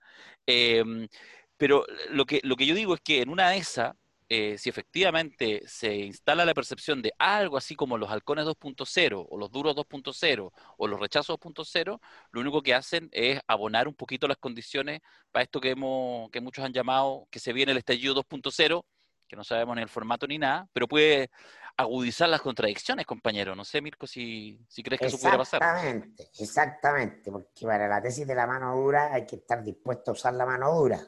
[0.47, 1.09] Em,
[1.57, 3.95] pero lo que, lo que yo digo es que en una de esas,
[4.29, 9.39] eh, si efectivamente se instala la percepción de algo así como los halcones 2.0 o
[9.39, 14.27] los duros 2.0 o los rechazos 2.0, lo único que hacen es abonar un poquito
[14.27, 18.15] las condiciones para esto que, hemos, que muchos han llamado que se viene el estallido
[18.15, 18.85] 2.0,
[19.29, 21.31] que no sabemos ni el formato ni nada, pero puede
[21.77, 23.55] agudizar las contradicciones, compañero.
[23.55, 25.61] No sé, Mirko, si, si crees que eso pudiera pasar.
[25.63, 30.15] Exactamente, exactamente, porque para la tesis de la mano dura hay que estar dispuesto a
[30.15, 31.01] usar la mano dura.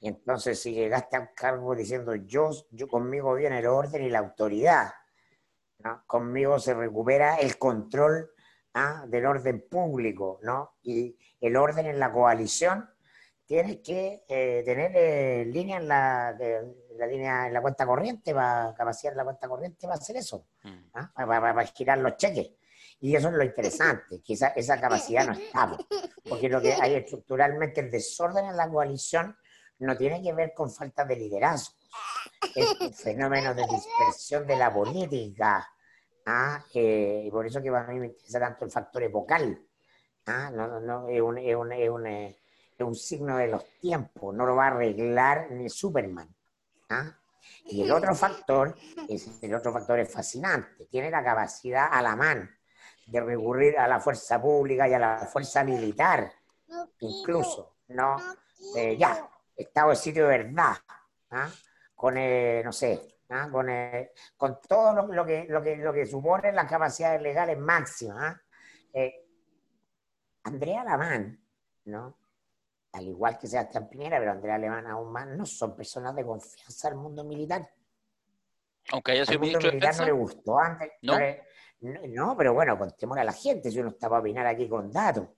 [0.00, 4.10] Y entonces si llegaste a un cargo diciendo yo, yo conmigo viene el orden y
[4.10, 4.92] la autoridad,
[6.06, 8.30] conmigo se recupera el control
[8.74, 9.04] ¿ah?
[9.08, 10.76] del orden público, ¿no?
[10.82, 12.88] Y el orden en la coalición
[13.44, 16.36] tienes que eh, tener eh, línea en la,
[16.96, 20.90] la, línea en la cuenta corriente, para capacidad la cuenta corriente para hacer eso, mm.
[20.94, 21.12] ¿ah?
[21.14, 22.52] para, girar los cheques.
[23.00, 25.76] Y eso es lo interesante, que esa, esa capacidad no está,
[26.28, 29.36] porque lo que hay estructuralmente el desorden en la coalición
[29.82, 31.74] no tiene que ver con falta de liderazgo,
[32.54, 35.68] es un fenómeno de dispersión de la política.
[36.26, 36.64] ¿ah?
[36.72, 39.60] Eh, y por eso que a mí me interesa tanto el factor epocal.
[40.26, 40.50] ¿ah?
[40.52, 42.36] No, no, es, un, es, un, es, un, es,
[42.78, 46.32] un, signo de los tiempos, no lo va a arreglar ni Superman.
[46.90, 47.18] ¿ah?
[47.66, 48.76] Y el otro factor,
[49.08, 52.48] es, el otro factor es fascinante, tiene la capacidad a la mano
[53.06, 56.32] de recurrir a la fuerza pública y a la fuerza militar,
[57.00, 58.16] incluso, ¿no?
[58.76, 60.74] Eh, ya, estado de sitio de verdad,
[61.30, 61.50] ¿ah?
[61.94, 63.48] con eh, no sé, ¿ah?
[63.50, 67.58] con, eh, con todo lo, lo que, lo, que, lo que supone las capacidades legales
[67.58, 68.16] máximas.
[68.34, 68.40] ¿ah?
[68.92, 69.26] Eh,
[70.44, 71.40] Andrea Lamán,
[71.84, 72.18] ¿no?
[72.92, 76.88] Al igual que Sebastián Piñera, pero Andrea Lamán aún más, no son personas de confianza
[76.88, 77.70] al mundo militar.
[78.90, 80.90] Aunque haya sido mundo ministro de militar no le gustó antes.
[81.02, 81.18] ¿No?
[81.18, 81.42] le-
[81.80, 84.90] no, no, pero bueno, contémosle a la gente, si uno está para opinar aquí con
[84.90, 85.28] datos.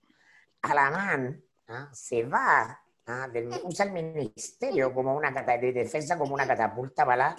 [0.62, 1.88] Alamán ¿ah?
[1.92, 3.28] se va, ¿ah?
[3.28, 7.36] del- usa el ministerio como una de defensa como una catapulta para la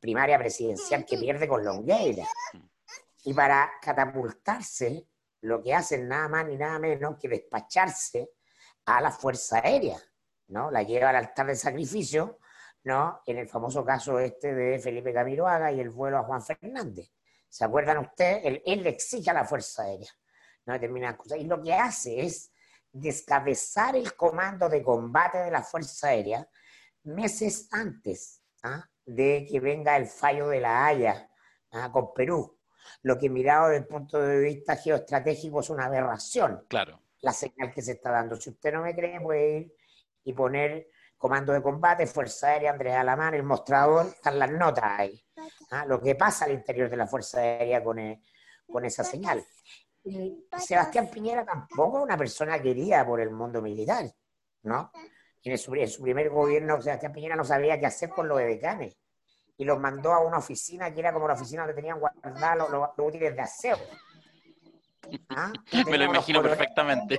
[0.00, 2.26] primaria presidencial que pierde con Longueira.
[3.24, 5.06] Y para catapultarse,
[5.42, 8.30] lo que hacen nada más ni nada menos que despacharse
[8.86, 9.98] a la Fuerza Aérea,
[10.48, 10.70] ¿no?
[10.70, 12.38] La lleva al altar del sacrificio,
[12.84, 13.20] ¿no?
[13.26, 17.10] En el famoso caso este de Felipe Camiroaga y el vuelo a Juan Fernández.
[17.48, 18.40] ¿Se acuerdan ustedes?
[18.44, 20.10] Él, él le exige a la Fuerza Aérea,
[20.66, 20.72] ¿no?
[20.74, 21.38] Determinadas cosas.
[21.38, 22.50] Y lo que hace es
[22.92, 26.48] descabezar el comando de combate de la Fuerza Aérea
[27.04, 28.84] meses antes ¿ah?
[29.04, 31.30] de que venga el fallo de la Haya
[31.72, 31.90] ¿ah?
[31.92, 32.58] con Perú.
[33.02, 37.02] Lo que mirado desde el punto de vista geoestratégico es una aberración Claro.
[37.20, 38.36] la señal que se está dando.
[38.36, 39.76] Si usted no me cree, puede ir
[40.24, 45.24] y poner comando de combate, Fuerza Aérea, Andrés Alamán, el mostrador, están las notas ahí.
[45.70, 45.84] ¿ah?
[45.84, 48.22] Lo que pasa al interior de la Fuerza Aérea con, eh,
[48.66, 49.44] con esa señal.
[50.04, 54.06] Y Sebastián Piñera tampoco es una persona querida por el mundo militar,
[54.62, 54.90] ¿no?
[55.44, 58.96] En su, en su primer gobierno, Sebastián Piñera no sabía qué hacer con los edecanes
[59.56, 62.70] y los mandó a una oficina que era como la oficina donde tenían guardados los,
[62.70, 63.76] los- los útiles de aseo.
[65.30, 65.52] ¿Ah?
[65.86, 67.18] Me lo imagino perfectamente.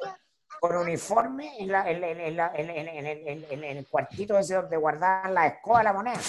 [0.59, 3.87] con uniforme en, la- en- en- en la- en- en- en- en- en- en el
[3.87, 6.19] cuartito ese donde guardaban la escoba de la moneda.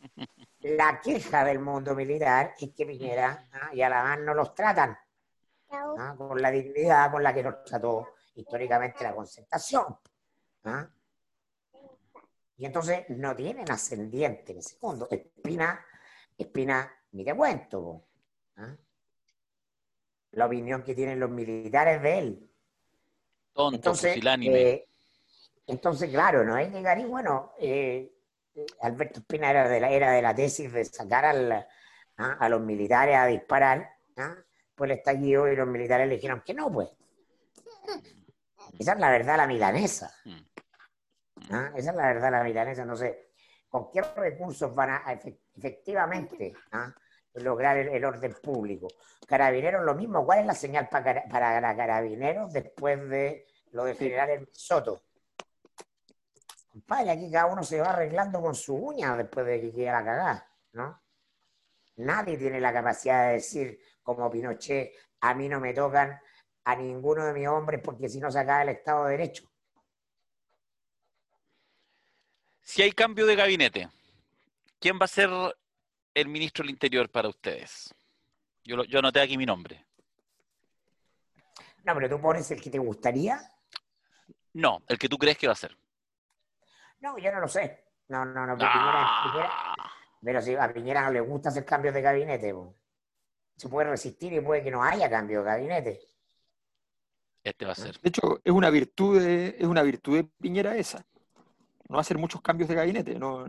[0.60, 3.70] La queja del mundo militar es que Piñera ¿ah?
[3.72, 4.98] y Alamán no los tratan
[5.98, 6.14] ¿ah?
[6.16, 9.98] con la dignidad con la que los trató históricamente la concertación.
[10.64, 10.88] ¿ah?
[12.58, 15.06] Y entonces no tienen ascendiente en ese mundo.
[15.10, 15.84] Espina,
[16.38, 18.06] Espina, ni te cuento.
[18.56, 18.74] ¿ah?
[20.32, 22.50] La opinión que tienen los militares de él.
[23.52, 24.16] Tonto, Entonces,
[24.54, 24.88] eh,
[25.66, 28.12] entonces, claro, no hay que llegar y bueno, eh,
[28.54, 31.66] eh, Alberto Espina era de la, era de la tesis de sacar al-
[32.18, 34.36] a los militares a disparar, ¿ah?
[34.76, 36.88] Pues el estallido y los militares le dijeron que no, pues.
[38.78, 40.12] Esa es la verdad la milanesa.
[40.24, 40.36] Mm.
[41.50, 41.72] ¿ah?
[41.74, 42.84] Esa es la verdad la milanesa.
[42.84, 43.30] No sé,
[43.68, 46.94] ¿con qué recursos van a efe- efectivamente ¿ah?
[47.34, 48.88] lograr el, el orden público?
[49.26, 50.24] Carabineros lo mismo.
[50.24, 55.02] ¿Cuál es la señal para, para carabineros después de lo de general el Soto?
[56.68, 60.04] Compadre, aquí cada uno se va arreglando con su uña después de que quede la
[60.04, 61.02] cagada, ¿no?
[61.96, 66.18] Nadie tiene la capacidad de decir, como Pinochet, a mí no me tocan
[66.64, 69.50] a ninguno de mis hombres porque si no se acaba el Estado de Derecho.
[72.62, 73.88] Si hay cambio de gabinete,
[74.78, 75.28] ¿quién va a ser
[76.14, 77.92] el ministro del Interior para ustedes?
[78.64, 79.84] Yo, yo anoté aquí mi nombre.
[81.84, 83.40] No, pero tú pones el que te gustaría.
[84.54, 85.76] No, el que tú crees que va a ser.
[87.00, 87.84] No, yo no lo sé.
[88.08, 88.56] No, no, no.
[88.56, 89.90] pero Piñera- Piñera- Ah,
[90.22, 92.74] pero si a Piñera no le gusta hacer cambios de gabinete, po.
[93.56, 96.00] Se puede resistir y puede que no haya cambio de gabinete.
[97.42, 97.98] este va a ser.
[98.00, 101.04] De hecho, es una virtud de, es una virtud de Piñera esa.
[101.88, 103.46] No hacer muchos cambios de gabinete, no,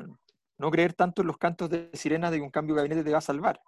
[0.57, 3.11] no creer tanto en los cantos de sirena de que un cambio de gabinete te
[3.11, 3.59] va a salvar.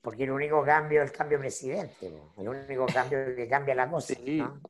[0.00, 2.12] Porque el único cambio es el cambio de presidente.
[2.36, 4.14] El único cambio que cambia la cosa.
[4.14, 4.38] Sí.
[4.38, 4.60] ¿no?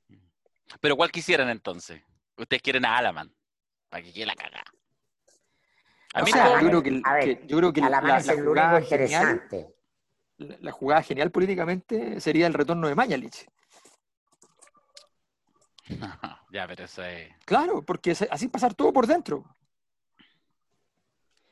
[0.81, 2.03] Pero ¿cuál quisieran entonces?
[2.37, 3.33] Ustedes quieren a Alaman,
[3.89, 4.65] para que quede la cagada.
[6.15, 7.81] A O mí sea, no- yo creo que, el- a ver, que- yo creo que
[7.81, 9.75] la, Alamán la es el único genial, interesante.
[10.39, 13.47] La- jugada genial políticamente sería el retorno de Mañalich.
[16.51, 17.31] ya, pero eso es...
[17.45, 19.45] Claro, porque así pasar todo por dentro.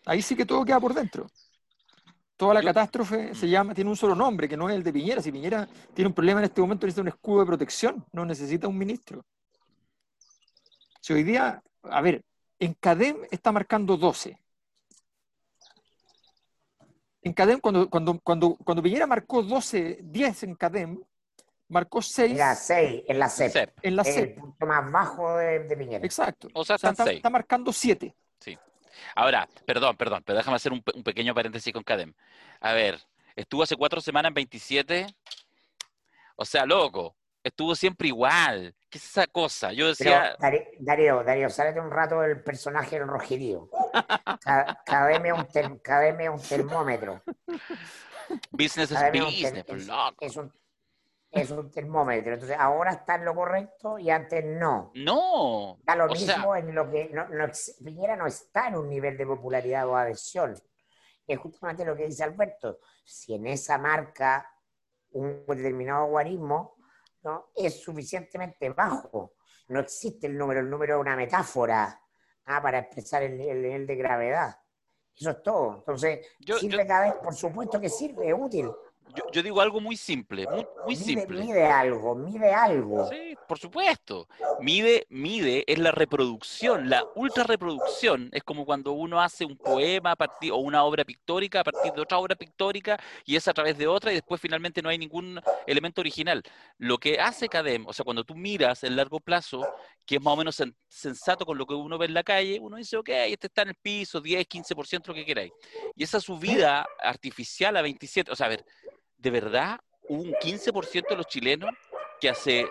[0.07, 1.27] Ahí sí que todo queda por dentro.
[2.37, 4.93] Toda la Yo- catástrofe se llama, tiene un solo nombre, que no es el de
[4.93, 5.23] Piñera.
[5.23, 8.67] Si Piñera tiene un problema en este momento, necesita un escudo de protección, no necesita
[8.67, 9.25] un ministro.
[11.01, 12.25] Si hoy día, a ver,
[12.59, 14.42] en CADEM está marcando 12.
[17.23, 21.01] En CADEM, cuando, cuando, cuando, cuando Piñera marcó 12, 10 en CADEM,
[21.69, 23.53] marcó 6 Era 6 en la CEP.
[23.53, 23.71] CEP.
[23.83, 24.39] en la Es el CEP.
[24.39, 26.05] punto más bajo de, de Piñera.
[26.05, 26.49] Exacto.
[26.53, 28.15] O sea, O sea, está, está marcando 7.
[29.15, 32.13] Ahora, perdón, perdón, pero déjame hacer un, un pequeño paréntesis con Cadem.
[32.61, 33.01] A ver,
[33.35, 35.07] estuvo hace cuatro semanas en 27.
[36.37, 38.75] O sea, loco, estuvo siempre igual.
[38.93, 39.73] ¿Qué es esa cosa?
[39.73, 43.71] Yo Pero, decía, Dari- Darío, Darío, sálete un rato del personaje del rojerío.
[44.45, 45.81] Ca- Cademe un, ter-
[46.47, 47.23] termómetro.
[48.51, 49.65] business is business,
[50.21, 50.53] es- un-
[51.31, 52.35] es un termómetro.
[52.35, 54.93] Entonces, ahora está en lo correcto y antes no.
[54.95, 55.79] No.
[55.85, 58.77] Da lo o sea- mismo en lo que no, no ex- Piñera no está en
[58.77, 60.55] un nivel de popularidad o adhesión.
[61.27, 62.79] Es justamente lo que dice Alberto.
[63.07, 64.47] Si en esa marca
[65.13, 66.77] un determinado guarismo
[67.23, 67.51] ¿no?
[67.55, 69.35] es suficientemente bajo,
[69.69, 72.01] no existe el número, el número es una metáfora
[72.47, 74.57] ah, para expresar el, el nivel de gravedad.
[75.15, 75.77] Eso es todo.
[75.79, 78.71] Entonces, Yo- sirve yo- cada vez, por supuesto que sirve, es útil.
[79.15, 81.41] Yo, yo digo algo muy simple, muy, muy mide, simple.
[81.45, 83.09] mide algo, mide algo.
[83.09, 84.29] Sí, por supuesto.
[84.61, 88.31] Mide, mide es la reproducción, la ultra reproducción.
[88.33, 91.93] Es como cuando uno hace un poema a partir, o una obra pictórica a partir
[91.93, 94.99] de otra obra pictórica y es a través de otra y después finalmente no hay
[94.99, 96.43] ningún elemento original.
[96.79, 99.67] Lo que hace CADEM, o sea, cuando tú miras en largo plazo,
[100.07, 102.59] que es más o menos sen- sensato con lo que uno ve en la calle,
[102.61, 105.53] uno dice, ok, este está en el piso, 10, 15%, lo que queráis.
[105.95, 108.65] Y esa subida artificial a 27, o sea, a ver,
[109.23, 111.71] de verdad hubo un 15% de los chilenos
[112.21, 112.69] que hace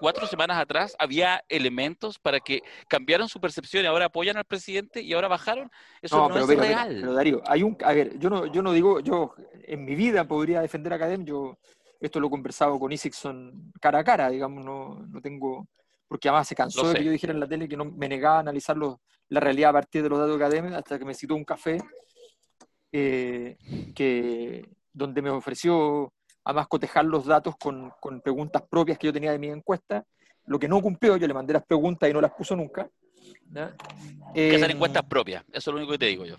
[0.00, 5.00] cuatro semanas atrás había elementos para que cambiaran su percepción y ahora apoyan al presidente
[5.00, 5.70] y ahora bajaron.
[6.02, 6.88] Eso no, pero, es pero, real.
[6.88, 9.94] pero, pero, Darío, hay un, a ver, yo no, yo no digo, yo en mi
[9.94, 11.56] vida podría defender a Academ, yo
[12.00, 15.68] esto lo he conversado con Isixson cara a cara, digamos, no, no tengo,
[16.08, 18.38] porque además se cansó de que yo dijera en la tele que no me negaba
[18.38, 18.96] a analizar los-
[19.28, 21.78] la realidad a partir de los datos de Academ hasta que me citó un café
[22.90, 23.56] eh,
[23.94, 26.12] que, donde me ofreció
[26.44, 30.04] además cotejar los datos con, con preguntas propias que yo tenía de mi encuesta,
[30.46, 32.88] lo que no cumplió, yo le mandé las preguntas y no las puso nunca.
[33.50, 33.74] ¿ya?
[34.34, 35.44] que hacer Em, encuestas propias.
[35.52, 36.36] Eso es lo único que te digo yo.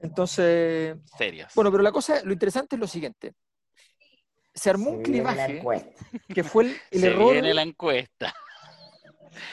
[0.00, 1.54] Entonces, Serias.
[1.54, 3.34] bueno, pero la cosa, lo interesante es lo siguiente.
[4.54, 6.04] Se armó Se un clivaje encuesta.
[6.34, 8.34] que fue el, el Se error, viene la encuesta.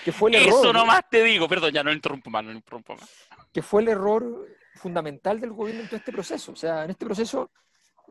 [0.04, 1.48] que fue el Eso error, nomás te digo.
[1.48, 3.10] Perdón, ya no interrumpo más, no interrumpo más.
[3.54, 6.52] que fue el error fundamental del gobierno en todo este proceso.
[6.52, 7.50] O sea, en este proceso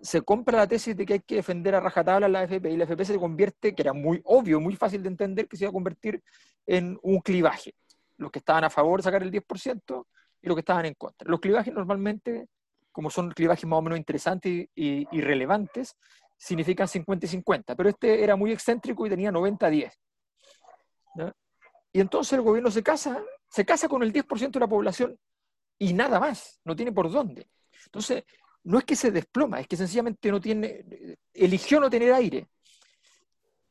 [0.02, 2.84] se compra la tesis de que hay que defender a rajatabla la AFP y la
[2.84, 5.72] AFP se convierte, que era muy obvio, muy fácil de entender, que se iba a
[5.72, 6.22] convertir
[6.66, 7.74] en un clivaje.
[8.16, 10.06] Los que estaban a favor de sacar el 10%
[10.42, 11.28] y los que estaban en contra.
[11.28, 12.48] Los clivajes normalmente,
[12.92, 15.96] como son clivajes más o menos interesantes y, y- relevantes,
[16.36, 19.92] significan 50 y 50, pero este era muy excéntrico y tenía 90-10.
[21.16, 21.34] ¿ya?
[21.92, 25.18] Y entonces el gobierno se casa, se casa con el 10% de la población
[25.78, 27.48] y nada más, no tiene por dónde.
[27.86, 28.24] Entonces,
[28.68, 32.46] no es que se desploma, es que sencillamente no tiene, eligió no tener aire.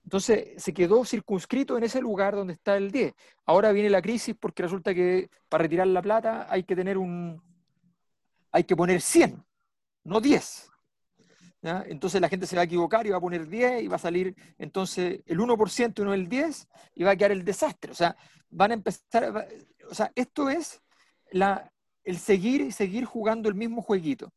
[0.04, 3.14] Entonces se quedó circunscrito en ese lugar donde está el 10.
[3.46, 7.40] Ahora viene la crisis porque resulta que para retirar la plata hay que tener un,
[8.52, 9.46] hay que poner 100,
[10.06, 10.72] no 10.
[11.62, 11.86] ¿ya?
[11.88, 14.00] Entonces la gente se va a equivocar y va a poner 10 y va a
[14.00, 17.92] salir entonces el 1% y no el 10 y va a quedar el desastre.
[17.92, 18.18] O sea,
[18.50, 19.48] van a empezar,
[19.92, 20.82] o sea, esto es
[21.30, 21.72] la,
[22.04, 24.34] el seguir seguir jugando el mismo jueguito.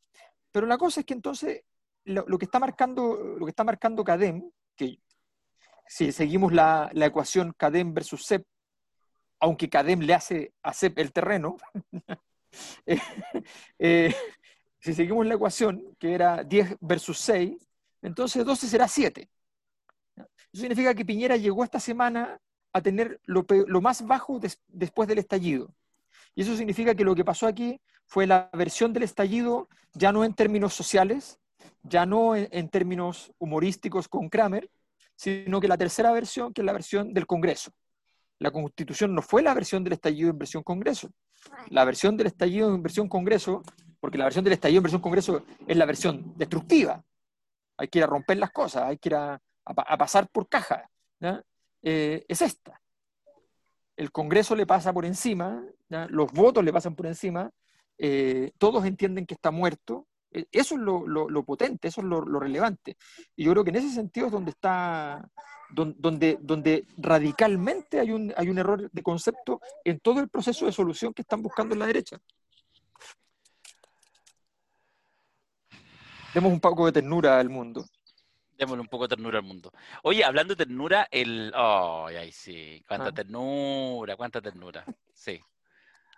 [0.52, 1.62] Pero la cosa es que entonces
[2.04, 4.98] lo, que está marcando, lo que está marcando Cadem, que
[5.86, 8.46] si seguimos la, la ecuación Cadem versus CEP,
[9.40, 11.56] aunque Cadem le hace a CEP el terreno,
[12.86, 12.98] eh,
[13.78, 14.14] eh,
[14.80, 17.68] si seguimos la ecuación, que era 10 versus 6,
[18.02, 19.28] entonces 12 será 7.
[20.16, 22.40] Eso significa que Piñera llegó esta semana
[22.72, 25.74] a tener lo, lo más bajo des- después del estallido.
[26.34, 30.24] Y eso significa que lo que pasó aquí fue la versión del estallido, ya no
[30.24, 31.38] en términos sociales,
[31.82, 34.70] ya no en, términos humorísticos con Kramer,
[35.16, 37.72] sino que la tercera versión, que es la versión del Congreso.
[38.38, 41.10] La constitución no fue la versión del estallido en versión Congreso.
[41.68, 43.62] La versión del estallido en versión Congreso,
[44.00, 47.04] porque la versión del estallido en versión Congreso es la versión destructiva.
[47.76, 50.28] Hay que ir a romper las cosas, hay que ir a, a pa- a pasar
[50.30, 50.88] por caja.
[51.82, 52.79] Eh, es esta.
[54.00, 55.62] El Congreso le pasa por encima,
[56.08, 57.50] los votos le pasan por encima,
[57.98, 60.06] eh, todos entienden que está muerto.
[60.32, 62.96] Eh, Eso es lo, potente, eso es lo, relevante.
[63.36, 65.28] Y yo creo que en ese sentido es donde está,
[65.74, 70.64] don- donde, donde radicalmente hay un, hay un error de concepto en todo el proceso
[70.64, 72.18] de solución que están buscando en la derecha.
[76.32, 77.84] Demos un poco de ternura al mundo.
[78.60, 79.72] Démosle un poco de ternura al mundo.
[80.02, 81.50] Oye, hablando de ternura, el.
[81.54, 82.84] Ay, ay, sí.
[82.86, 83.12] Cuánta Ah.
[83.12, 84.84] ternura, cuánta ternura.
[85.14, 85.40] Sí.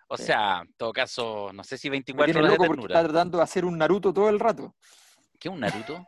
[0.09, 0.25] O Sí.
[0.25, 2.95] sea, en todo caso, no sé si Me 24 tiene horas de ternura.
[2.97, 4.75] está tratando de hacer un Naruto todo el rato,
[5.39, 6.05] ¿Qué es un Naruto?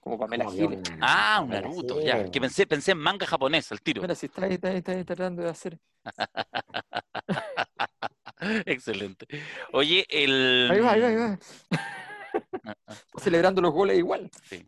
[0.00, 0.80] como Pamela Giles.
[1.00, 2.28] Ah, un Pamela Naruto, Giles, ya.
[2.30, 4.02] Que pensé, pensé en manga japonés, al tiro.
[4.02, 5.78] Mira, si está, ahí, está, ahí, está ahí tratando de hacer.
[8.66, 9.26] Excelente.
[9.72, 10.68] Oye, el.
[10.72, 11.38] Ahí va, ahí va, ahí va.
[12.86, 14.28] Está celebrando los goles igual.
[14.44, 14.66] Sí.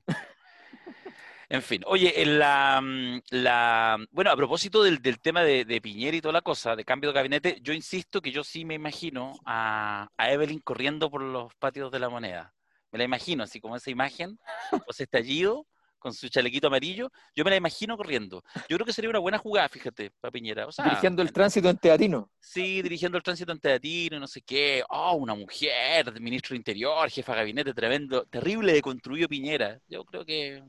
[1.53, 5.83] En fin, oye, en la, mm, la, bueno, a propósito del, del tema de, de
[5.83, 8.73] Piñera y toda la cosa, de cambio de gabinete, yo insisto que yo sí me
[8.73, 12.55] imagino a, a Evelyn corriendo por los patios de la moneda.
[12.91, 14.39] Me la imagino, así como esa imagen,
[14.73, 15.67] o ese estallido,
[15.99, 18.43] con su chalequito amarillo, yo me la imagino corriendo.
[18.67, 20.67] Yo creo que sería una buena jugada, fíjate, para Piñera.
[20.67, 22.31] O sea, Dirigiendo el tránsito en Teatino.
[22.41, 24.83] Sí, dirigiendo el tránsito en Teatino, no sé qué.
[24.89, 29.79] Oh, una mujer, ministro de Interior, jefa de gabinete, tremendo, terrible de construido Piñera.
[29.87, 30.63] Yo creo que.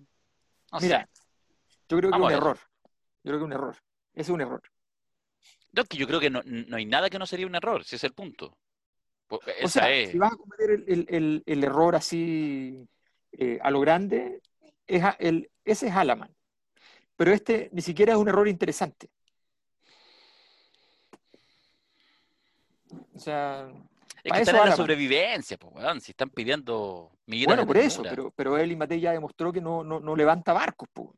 [0.74, 1.21] No Mira, sé.
[1.89, 2.57] yo creo que es un error.
[3.24, 3.76] Yo creo que es un error.
[4.13, 4.61] Ese es un error.
[5.71, 7.95] No, que yo creo que no, no hay nada que no sería un error, si
[7.95, 8.57] es el punto.
[9.28, 10.11] Pues, O sea, es.
[10.11, 12.88] si vas a cometer el, el- el- el error así
[13.32, 14.41] eh, a lo grande,
[14.86, 16.36] es a- el, ese es Alaman.
[17.15, 19.09] Pero este ni siquiera es un error interesante.
[23.15, 23.67] O sea,
[24.24, 26.01] Es que están en la sobrevivencia, pues, weón.
[26.01, 27.11] Si están pidiendo
[27.43, 30.53] bueno, por eso, pero, pero él y Matei ya demostró que no, no, no levanta
[30.53, 30.88] barcos.
[30.93, 31.13] po.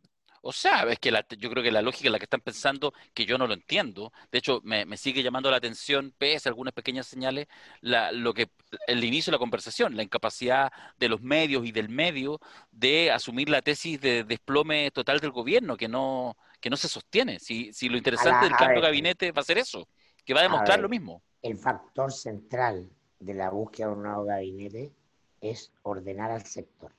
[0.47, 2.93] O sea, es que la- yo creo que la lógica en la que están pensando,
[3.15, 6.51] que yo no lo entiendo, de hecho me, me sigue llamando la atención, pese a
[6.51, 7.47] algunas pequeñas señales,
[7.81, 8.51] la- lo que
[8.85, 12.39] el inicio de la conversación, la incapacidad de los medios y del medio
[12.71, 17.39] de asumir la tesis de desplome total del gobierno, que no, que no se sostiene.
[17.39, 19.89] Si, si lo interesante la- del cambio de gabinete va a ser eso,
[20.23, 21.23] que va a demostrar lo mismo.
[21.45, 22.89] El factor central
[23.19, 24.91] de la búsqueda de un nuevo gabinete
[25.39, 26.91] es ordenar al sector.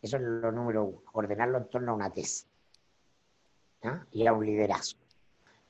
[0.00, 2.46] Eso es lo número uno, ordenarlo en torno a una tesis
[3.82, 4.02] ¿ah?
[4.12, 4.98] y a un liderazgo.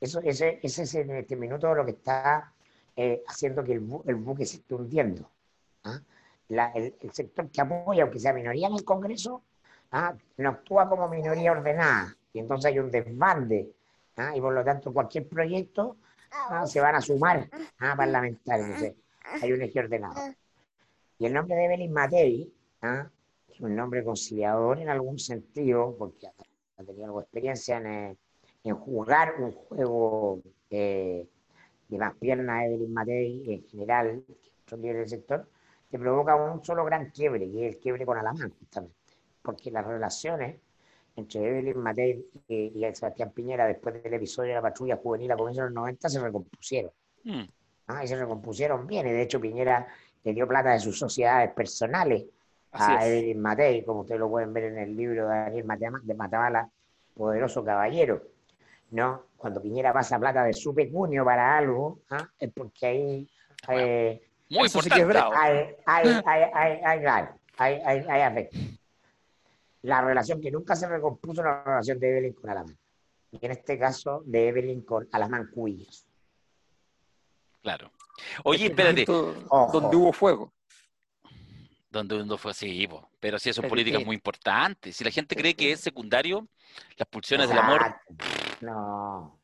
[0.01, 2.53] Eso, ese, ese es en este minuto lo que está
[2.95, 5.29] eh, haciendo que el, bu- el buque se esté hundiendo.
[5.83, 5.99] ¿ah?
[6.49, 9.43] La- el, el sector que apoya, aunque sea minoría en el Congreso,
[9.91, 10.15] ¿ah?
[10.37, 12.17] no actúa como minoría ordenada.
[12.33, 13.69] Y entonces hay un desbande.
[14.17, 14.31] ¿ah?
[14.37, 15.97] Y por lo tanto, cualquier proyecto
[16.33, 18.67] ah, se van a sumar a parlamentarios.
[18.69, 18.95] Entonces,
[19.43, 20.35] hay un eje ordenado.
[21.19, 22.53] Y el nombre de Evelyn Matei
[22.83, 23.09] ¿ah?
[23.49, 28.17] es un nombre conciliador en algún sentido, porque ha tenido algo de experiencia en, eh,
[28.65, 31.27] en jugar un juego eh,
[31.89, 34.25] de más pierna Evelyn Matei en general,
[34.67, 35.49] que líderes del sector,
[35.91, 38.97] que provoca un solo gran quiebre, que es el quiebre con Alamán, justamente.
[39.43, 40.57] Porque las relaciones
[41.17, 45.31] entre Evelyn Matei y, y el Sebastián Piñera después del episodio de la patrulla juvenil
[45.33, 46.93] a comienzos de los 90 se recompusieron.
[47.25, 47.43] Mm,
[47.87, 49.07] Ah, y se recompusieron bien.
[49.07, 49.87] Y de hecho, Piñera
[50.25, 52.25] le dio plata de sus sociedades personales
[52.71, 53.07] Así a.
[53.07, 55.67] Evelyn Matei, como ustedes lo pueden ver en el libro de Daniel
[56.05, 56.71] de Matabala,
[57.15, 58.23] Poderoso Caballero.
[58.93, 59.25] ¿no?
[59.37, 62.29] Cuando Piñera pasa plata de su pecunio para algo, ¿ah?
[62.39, 63.29] es porque ahí
[63.69, 65.31] eh, Muy Eso sí que es importante.
[65.31, 65.35] bravo.
[65.37, 68.59] hay, hay, hay, hay, hay, claro, hay, hay, hay afecto.
[69.83, 72.79] La relación que nunca se recompuso es la relación de Evelyn con Alamán.
[73.33, 76.07] Y en este caso, de Evelyn con Alamán Cuillos.
[77.63, 77.91] Claro.
[78.45, 79.05] Oye, Este espérate.
[79.49, 79.81] Ojo.
[79.81, 80.53] Donde hubo fuego.
[81.91, 83.11] Donde uno fue así, po.
[83.21, 84.97] pero sí son Pero políticas muy importantes.
[84.97, 86.49] Si la gente cree que es secundario,
[86.97, 87.97] las pulsiones del amor.
[88.61, 89.39] No.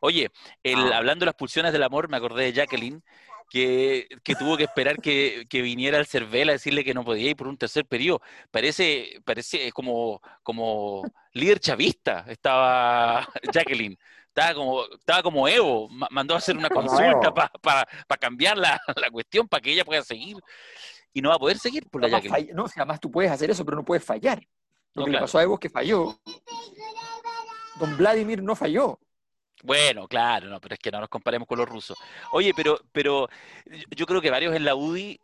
[0.00, 0.30] Oye,
[0.64, 0.98] el, Ah.
[0.98, 3.02] hablando de las pulsiones del amor, me acordé de Jacqueline,
[3.52, 7.28] que, que tuvo que esperar que, que viniera el Cervel a decirle que no podía
[7.30, 8.22] ir por un tercer periodo.
[8.50, 11.02] Parece, parece como, como
[11.34, 13.98] líder chavista estaba Jacqueline.
[14.28, 17.86] Estaba como, estaba como Evo, ma- mandó a hacer una consulta para
[18.18, 20.38] cambiar la, la cuestión, para que ella pueda seguir.
[21.12, 22.56] Y no va a poder seguir por la Además, Jacqueline.
[22.56, 24.38] no, si además tú puedes hacer eso, pero no puedes fallar.
[24.94, 25.12] Lo No, que claro.
[25.12, 26.18] le pasó a Evo es que falló.
[27.78, 28.98] Don Vladimir no falló.
[29.62, 31.96] Bueno, claro, no, pero es que no nos comparemos con los rusos.
[32.32, 33.28] Oye, pero, pero
[33.90, 35.20] yo- creo que varios en la UDI,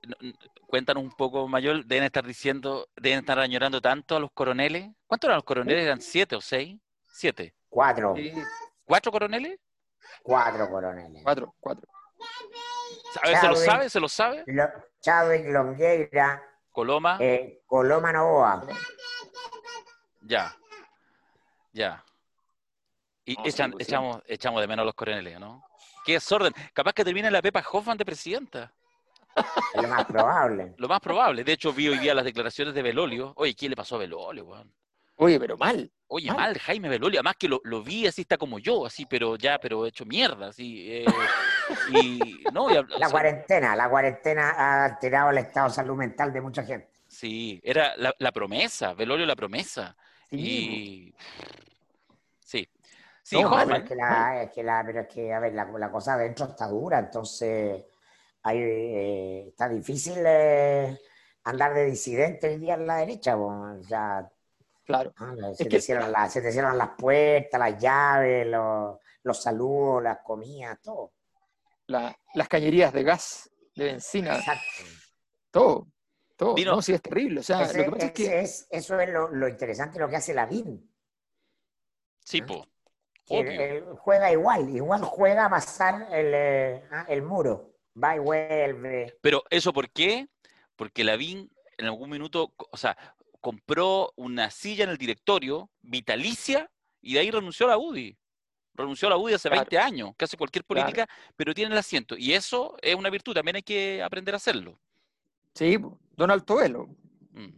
[0.68, 4.91] cuentan un poco mayor, deben estar diciendo, deben estar añorando tanto a los coroneles.
[5.09, 5.84] ¿Cuántos eran los coroneles?
[5.84, 6.78] ¿Eran siete o seis?
[7.11, 7.53] Siete.
[7.68, 8.14] Cuatro,
[8.84, 9.59] ¿Cuatro coroneles?
[10.22, 11.22] cuatro coroneles.
[11.24, 11.89] Cuatro, cuatro.
[13.22, 13.91] A ver, ¿se lo sabe?
[13.91, 14.45] ¿Se lo sabe?
[14.47, 14.68] Lo-
[15.01, 18.64] Chadwick Longueira, Coloma, eh, Coloma Novoa.
[20.22, 20.55] ya.
[21.72, 22.05] Ya.
[23.33, 25.62] Y No, echan- echamos, echamos de menos a los coroneles, ¿no?
[26.05, 26.53] Qué desorden.
[26.72, 28.72] Capaz que termine la Pepa Hoffman de presidenta.
[29.72, 30.74] Es lo más probable.
[30.79, 31.45] Lo más probable.
[31.45, 33.33] De hecho, vi hoy día las declaraciones de Belolio.
[33.37, 34.72] Oye, ¿qué le pasó a Belolio, weón?
[35.16, 35.91] Oye, pero mal.
[36.07, 36.37] Oye, Mal.
[36.37, 39.59] mal, Jaime Belolio, además que lo, lo vi así, está como yo, así, pero ya,
[39.59, 40.87] pero hecho mierda, así.
[40.91, 41.07] eh,
[41.85, 45.74] y, no, y hab- o La sea, cuarentena, la cuarentena ha alterado el estado de
[45.74, 46.89] salud mental de mucha gente.
[47.07, 49.97] sí, era la, la promesa, Belolio la promesa.
[50.31, 51.14] Sí, y
[53.29, 55.53] sí, No, Pero Hoffman, es que, la, es que la- pero es que, a ver,
[55.55, 57.85] la, la cosa adentro está dura, entonces
[58.43, 60.99] hay, eh, está difícil eh,
[61.45, 63.37] andar de disidente hoy día en la derecha.
[63.37, 64.26] po, O sea,
[64.85, 65.12] claro.
[65.18, 68.99] ah, se, Es te que- cierran las, se te cierran las puertas, las llaves, los,
[69.24, 71.12] los saludos, las comidas, todo.
[71.87, 74.62] La- las cañerías de gas, de benzina, Exacto.
[75.51, 75.87] todo.
[76.37, 76.55] Todo.
[76.55, 77.41] Vino- No, sí, es terrible.
[77.41, 78.41] O sea, Ese- lo que pasa es que.
[78.41, 80.89] es- eso es lo, lo interesante lo que hace la BIN.
[82.20, 82.64] sí, po,
[83.29, 83.61] que obvio.
[83.61, 87.74] él juega igual, igual juega a pasar el, eh, ah, el muro.
[88.03, 89.16] Va y vuelve.
[89.20, 90.29] Pero eso, ¿por qué?
[90.76, 92.97] Porque Lavín en algún minuto, o sea,
[93.41, 96.70] compró una silla en el directorio vitalicia
[97.01, 98.16] y de ahí renunció a la UDI.
[98.74, 99.62] Renunció a la UDI hace Claro.
[99.62, 100.83] 20 años, que hace cualquier Claro.
[100.83, 102.16] política, pero tiene el asiento.
[102.16, 104.81] Y eso es una virtud, también hay que aprender a hacerlo.
[105.55, 105.76] Sí,
[106.16, 106.89] Donald Tobelo.
[107.33, 107.49] Mm.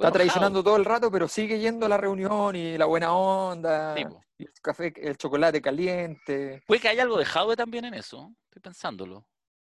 [0.00, 3.94] Está traicionando todo el rato, pero sigue yendo a la reunión y la buena onda,
[3.94, 4.04] sí,
[4.38, 6.62] y el café, el chocolate caliente.
[6.66, 9.26] Puede que haya algo de Jadwe también en eso, estoy pensándolo.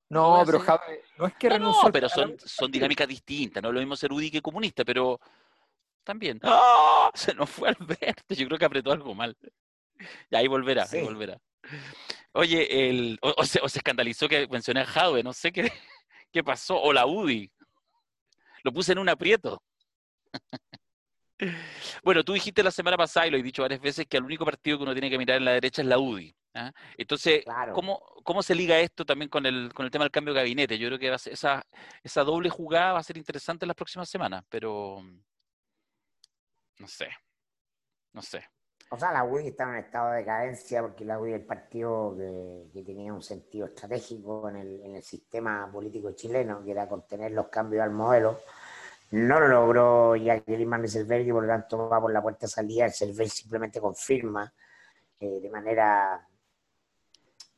[0.09, 3.75] No, pero Jadwe, no es que No, renunció no, pero son, dinámicas distintas, no es
[3.75, 5.21] lo mismo ser UDI que comunista, pero
[6.03, 6.41] también.
[6.43, 7.11] ¡Ah!
[7.15, 9.37] Se nos fue Alberto, yo creo que apretó algo mal.
[10.31, 11.39] Ya ahí volverá, ahí volverá.
[12.33, 15.71] Oye, el, o, o se, o se escandalizó que mencioné a Jadwe, no sé qué,
[16.33, 17.53] qué pasó, o la UDI.
[18.65, 19.63] Lo puse en un aprieto.
[22.05, 24.45] Bueno, tú dijiste la semana pasada, y lo he dicho varias veces, que el único
[24.45, 26.37] partido que uno tiene que mirar en la derecha es la UDI.
[26.55, 26.73] ¿ah?
[26.97, 27.73] Entonces, Claro.
[27.73, 30.79] ¿cómo, ¿cómo se liga esto también con el, con el tema del cambio de gabinete?
[30.79, 31.67] Yo creo que va a ser- esa,
[32.03, 35.03] esa doble jugada va a ser interesante en las próximas semanas, pero
[36.79, 37.09] no sé,
[38.13, 38.45] no sé.
[38.91, 41.47] O sea, la UDI está en un estado de decadencia porque la UDI es el
[41.47, 46.73] partido que, que tenía un sentido estratégico en el, en el sistema político chileno, que
[46.73, 48.39] era contener los cambios al modelo.
[49.13, 52.51] No lo logró Jacqueline Van Rieselberg y por lo tanto va por la puerta de
[52.51, 52.87] salida.
[52.87, 54.53] El CERVEL simplemente confirma
[55.21, 56.27] eh, de manera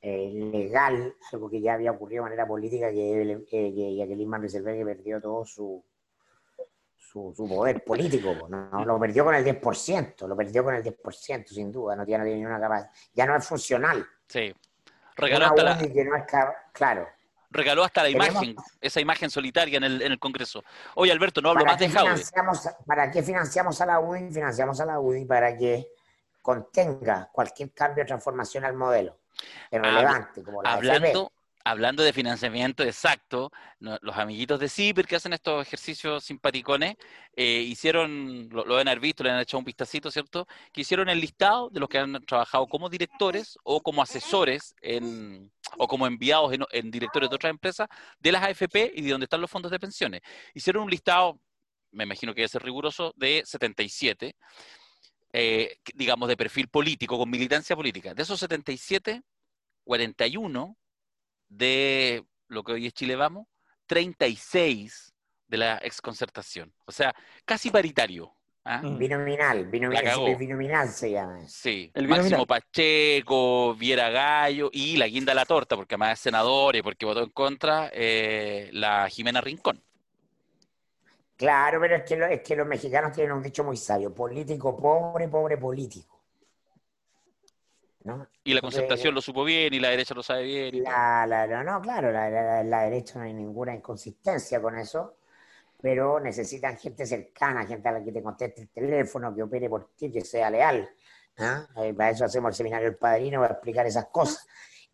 [0.00, 4.42] eh, legal algo que ya había ocurrido de manera política, que, eh, que Jacqueline Van
[4.42, 5.82] perdió todo su,
[6.96, 8.68] su, su poder político, po, ¿no?
[8.70, 12.24] No, lo perdió con el 10%, lo perdió con el 10%, sin duda, no tiene
[12.24, 14.04] ninguna capacidad, ya no es funcional.
[14.26, 14.52] Sí.
[15.16, 16.24] Regaló hasta la, que no es
[16.72, 17.06] claro.
[17.54, 20.62] Regaló hasta la imagen, esa imagen solitaria en el, en el Congreso.
[20.96, 24.30] Oye, Alberto, no hablo ¿Para más de financiamos, ¿Para qué financiamos a la UDI?
[24.32, 25.88] Financiamos a la UDI para que
[26.42, 29.16] contenga cualquier cambio o transformación al modelo.
[29.70, 30.72] Es relevante, como la.
[30.72, 31.32] Hablando,
[31.64, 33.50] hablando de financiamiento exacto,
[33.80, 36.96] los amiguitos de CIPER que hacen estos ejercicios simpaticones,
[37.34, 40.46] eh, hicieron, lo, lo haber visto, le han echado un vistacito, ¿cierto?
[40.72, 45.50] Que hicieron el listado de los que han trabajado como directores o como asesores en,
[45.78, 47.88] o como enviados en, directores de otras empresas
[48.18, 50.20] de las AFP y de donde están los fondos de pensiones.
[50.52, 51.40] Hicieron un listado,
[51.92, 54.36] me imagino que debe ser riguroso, de 77,
[55.32, 58.12] eh, digamos, de perfil político, con militancia política.
[58.14, 59.22] De esos 77,
[59.84, 60.76] 41
[61.48, 63.46] de lo que hoy es Chile Vamos,
[63.86, 65.12] 36
[65.48, 66.72] de la exconcertación.
[66.86, 67.14] O sea,
[67.44, 68.34] casi paritario.
[68.64, 68.80] ¿ah?
[68.82, 68.98] Mm.
[68.98, 71.46] Binominal, binominal, binominal se llama.
[71.46, 72.46] Sí, El Máximo binominal.
[72.46, 77.04] Pacheco, Viera Gallo y la guinda de la torta, porque además es senador y porque
[77.06, 79.82] votó en contra, eh, la Jimena Rincón.
[81.36, 84.76] Claro, pero es que, lo- es que los mexicanos tienen un dicho muy sabio, político
[84.76, 86.13] pobre, pobre político.
[88.04, 88.26] ¿No?
[88.44, 90.74] Y la concertación lo supo bien y la derecha lo sabe bien.
[90.74, 90.80] y.
[90.80, 95.16] La, la- no, no, claro, la, la- la derecha no hay ninguna inconsistencia con eso,
[95.80, 99.90] pero necesitan gente cercana, gente a la que te conteste el teléfono, que opere por
[99.96, 100.88] ti, que sea leal.
[101.76, 104.46] Eh, para eso hacemos el seminario del padrino, para explicar esas cosas.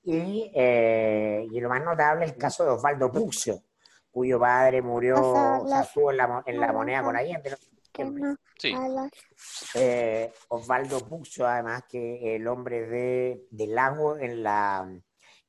[0.05, 3.63] Y, eh, y lo más notable es el caso de Osvaldo Puxio,
[4.11, 5.17] cuyo padre murió,
[5.63, 7.51] o sea, estuvo en la, en la moneda con Allende.
[9.75, 14.89] Eh, Osvaldo Puxo, además, que el hombre de, de Lago en la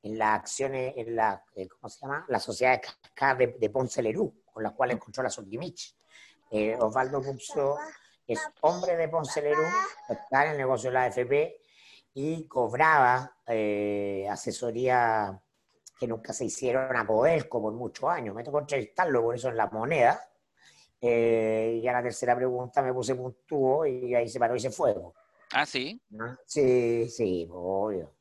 [0.04, 2.26] en las acciones, en la, eh, ¿cómo se llama?
[2.28, 5.96] La sociedad de cascada de, de Ponce Lerú, con las cuales controla Soquimich.
[6.50, 7.78] Eh, Osvaldo Puxo
[8.28, 9.64] es hombre de Ponce Lerú,
[10.10, 11.62] está en el negocio de la AFP
[12.14, 15.40] y cobraba eh, asesoría
[15.98, 18.34] que nunca se hicieron a Codelco por muchos años.
[18.34, 20.20] Me tocó entrevistarlo por eso en la moneda.
[21.02, 24.70] Eh, y a la tercera pregunta me puse puntúo y ahí se paró y se
[24.70, 24.94] fue.
[24.94, 25.16] po,
[25.54, 26.00] ah, sí.
[26.46, 28.12] Sí, sí, obvio.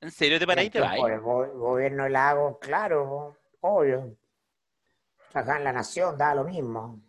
[0.00, 0.96] ¿En serio te paras y te vas?
[0.96, 4.16] Por el go- gobierno de Lago, claro, obvio.
[5.30, 7.00] Trabajar en la nación, da lo mismo.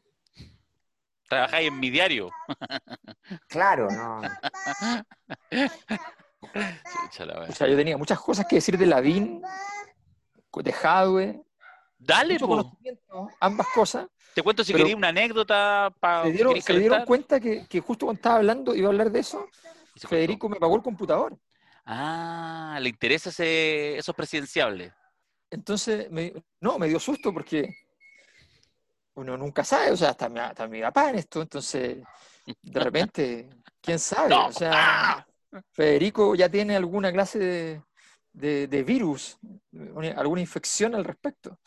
[1.27, 2.29] Trabajáis en mi diario.
[3.47, 4.21] Claro, no.
[7.47, 9.41] O sea, yo tenía muchas cosas que decir de Lavín,
[10.63, 11.41] de Jadwe,
[11.99, 12.55] Dale, mucho po.
[12.55, 14.07] conocimiento, ambas cosas.
[14.33, 18.05] Te cuento si queréis una anécdota para Se dieron, se dieron cuenta que, que justo
[18.05, 19.47] cuando estaba hablando, iba a hablar de eso,
[19.95, 21.37] Federico me pagó el computador.
[21.85, 24.93] Ah, le interesa ese, esos presidenciables.
[25.49, 27.73] Entonces, me- no, me dio susto porque
[29.15, 30.29] uno nunca sabe, o sea, hasta
[30.67, 31.97] mi, papá en esto, entonces,
[32.61, 33.49] de repente,
[33.81, 34.47] quién sabe, No.
[34.47, 35.25] o sea,
[35.71, 37.81] Federico ya tiene alguna clase de,
[38.31, 39.37] de- de virus,
[39.71, 41.59] una- alguna infección al respecto.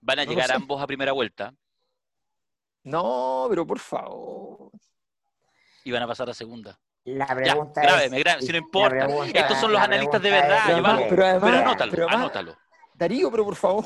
[0.00, 1.54] Van a No llegar ambos a primera vuelta
[2.84, 4.70] No, pero por favor.
[5.84, 6.78] y van a pasar a segunda.
[7.04, 8.22] La Ya, pregunta grábeme, es.
[8.24, 9.04] grábeme, si no importa.
[9.06, 10.90] pregunta- Estos son los analistas de verdad, es- Pero Iván.
[10.92, 12.58] además- pero además- Pero anótalo, pero además- anótalo.
[12.94, 13.84] Darío, pero por favor.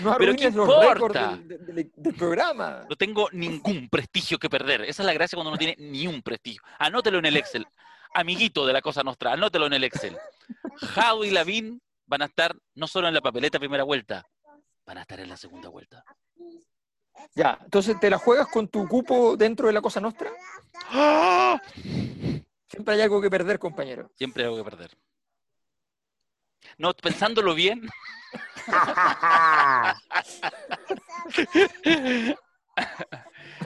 [0.00, 1.36] no Pero ¿qué importa?
[1.36, 2.84] del, del- del- programa.
[2.88, 4.82] No tengo ningún prestigio que perder.
[4.82, 6.62] Esa es la gracia cuando no tiene ni un prestigio.
[6.78, 7.66] Anótelo en el Excel.
[8.14, 10.16] Amiguito de la cosa nostra, anótelo en el Excel.
[10.76, 14.24] Jao y Lavín van a estar no solo en la papeleta primera vuelta,
[14.86, 16.04] van a estar en la segunda vuelta.
[17.34, 20.30] Ya, entonces te la juegas con tu cupo dentro de la cosa nuestra.
[20.90, 21.60] ¡Ah!
[22.68, 24.10] Siempre hay algo que perder, compañero.
[24.16, 24.90] Siempre hay algo que perder.
[26.78, 27.82] No, pensándolo bien,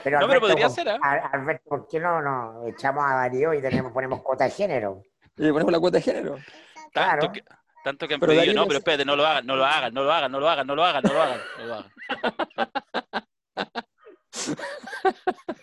[0.03, 0.99] Pero No, pero podría ¿por- ser, ¿ah?
[1.03, 5.03] Al- Alberto, ¿por qué no nos echamos a Darío y tenemos, ponemos cuota de género?
[5.37, 6.37] Y ponemos la cuota de género.
[6.37, 7.33] tanto Claro.
[7.33, 7.43] que,
[7.85, 9.65] tanto que han Pero pedido, Darío no, no pero espérate, no lo hagan, no lo
[9.65, 11.75] hagan, no lo hagan, no lo hagan, no lo hagan, no lo hagan, no lo
[11.75, 11.93] hagan.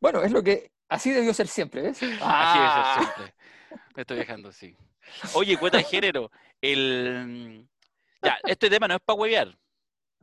[0.00, 1.96] Bueno, es lo que así debió ser siempre, ¿ves?
[1.96, 3.34] Así Ah, debe ser siempre.
[3.94, 4.76] Me estoy dejando así.
[5.34, 6.30] Oye, cuota de género.
[6.60, 7.66] El...
[8.22, 9.58] Ya, este tema no es para huevear.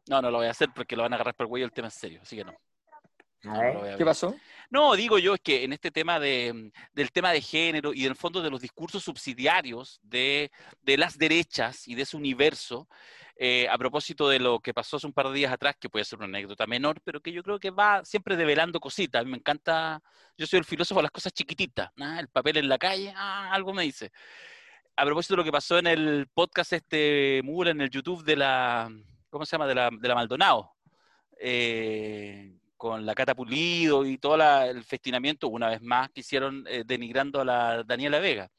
[0.08, 1.88] No, no lo voy a hacer porque lo van a agarrar por huevo el tema
[1.88, 2.54] es serio, así que no.
[3.44, 4.36] No, ¿Qué pasó?
[4.70, 8.16] No, digo yo es que en este tema de, del tema de género y del
[8.16, 10.50] fondo de los discursos subsidiarios de,
[10.82, 12.88] de las derechas y de ese universo,
[13.36, 16.06] eh, a propósito de lo que pasó hace un par de días atrás, que puede
[16.06, 19.22] ser una anécdota menor, pero que yo creo que va siempre develando cositas.
[19.22, 20.02] A mí me encanta,
[20.38, 23.52] yo soy el filósofo de las cosas chiquititas, ah, el papel en la calle, ah,
[23.52, 24.12] algo me dice.
[24.96, 28.36] A propósito de lo que pasó en el podcast este Mura, en el YouTube de
[28.36, 28.92] la,
[29.30, 29.68] ¿cómo se llama?
[29.68, 30.72] De la, de la Maldonado.
[31.40, 32.54] Eh,
[32.84, 37.40] con la Cata Pulido y todo el festinamiento, una vez más, que hicieron eh, denigrando
[37.40, 38.50] a la Daniela Vega.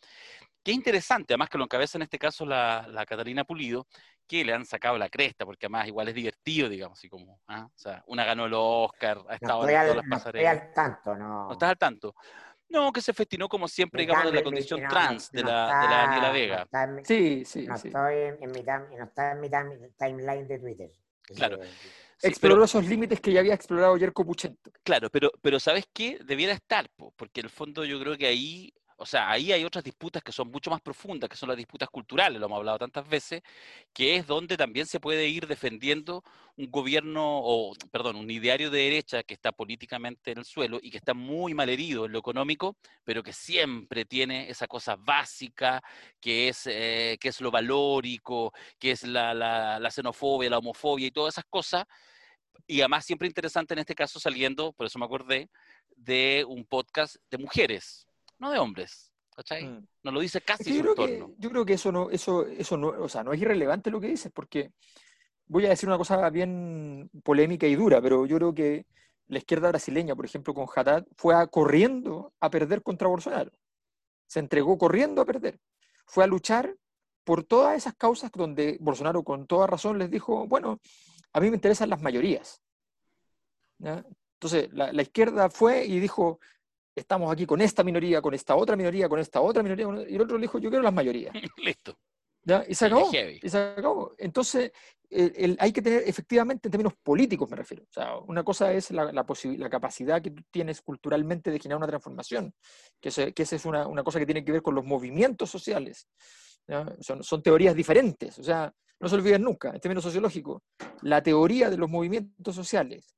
[0.65, 3.87] Qué interesante, además que lo encabeza en este caso la, la Catalina Pulido,
[4.27, 7.67] que le han sacado la cresta, porque además igual es divertido, digamos, así como, ¿ah?
[7.67, 10.17] o sea, una ganó el Oscar, ha No estado estoy, en al, todas las no
[10.17, 10.63] estoy pasarelas.
[10.63, 11.47] al tanto, no.
[11.49, 12.15] ¿No estás al tanto?
[12.71, 15.45] No, que se festinó como siempre, Mi digamos, de la condición no, trans no de,
[15.45, 16.69] la, está- de la Daniela no Vega.
[16.73, 17.89] en Sí, sí, no sí.
[17.89, 20.91] estoy en, en mi, time- no está en mi time- timeline de Twitter.
[21.37, 21.59] Claro.
[21.63, 24.71] Sí, Exploró pero- esos límites que ya había explorado Yerko Puchento.
[24.83, 26.19] Claro, pero, pero ¿sabes qué?
[26.25, 29.65] Debiera estar, po, porque en el fondo yo creo que ahí, o sea, ahí hay
[29.65, 32.79] otras disputas que son mucho más profundas, que son las disputas culturales, lo hemos hablado
[32.79, 33.43] tantas veces,
[33.93, 36.23] que es donde también se puede ir defendiendo
[36.57, 40.91] un gobierno, o perdón, un ideario de derecha que está políticamente en el suelo y
[40.91, 45.83] que está muy mal herido en lo económico, pero que siempre tiene esa cosa básica,
[46.21, 51.09] que es, eh, que es lo valórico, que es la, la, la xenofobia, la homofobia
[51.09, 51.85] y todas esas cosas,
[52.67, 55.51] y además siempre interesante en este caso saliendo, por eso me acordé,
[55.97, 58.07] de un podcast de mujeres,
[58.45, 59.11] no de hombres.
[59.35, 59.65] ¿Cachai?
[59.65, 59.87] Mm.
[60.05, 61.35] Nos lo dice Es casi que yo, su creo que, entorno.
[61.39, 64.07] yo creo que eso no, eso, eso no, o sea, no es irrelevante lo que
[64.07, 64.73] dices, porque
[65.47, 68.87] voy a decir una cosa bien polémica y dura, pero yo creo que
[69.27, 73.51] la izquierda brasileña, por ejemplo, con Haddad, fue a- corriendo a perder contra Bolsonaro.
[74.27, 75.59] Se entregó corriendo a perder.
[76.07, 76.77] Fue a luchar
[77.25, 80.79] por todas esas causas donde Bolsonaro con toda razón les dijo, bueno,
[81.33, 82.63] a mí me interesan las mayorías.
[83.79, 84.05] ¿ya?
[84.35, 86.39] Entonces, la, la izquierda fue y dijo,
[86.95, 90.21] estamos aquí con esta minoría, con esta otra minoría, con esta otra minoría, y el
[90.21, 91.35] otro le dijo, yo quiero las mayorías.
[91.59, 91.99] Listo.
[92.43, 92.65] ¿ya?
[92.69, 93.11] Y se acabó.
[93.43, 94.15] Y se acabó.
[94.19, 94.71] Entonces,
[95.11, 97.85] el- el- hay que tener, efectivamente, en términos políticos me refiero.
[97.85, 101.59] O sea, una cosa es la, la, posi- la capacidad que tú tienes culturalmente de
[101.59, 102.53] generar una transformación,
[103.01, 106.07] que, esa es una, una cosa que tiene que ver con los movimientos sociales.
[106.69, 106.87] ¿ya?
[107.01, 108.39] Son, son teorías diferentes.
[108.39, 110.63] O sea, no se olviden nunca, en términos sociológicos,
[111.03, 113.15] la teoría de los movimientos sociales,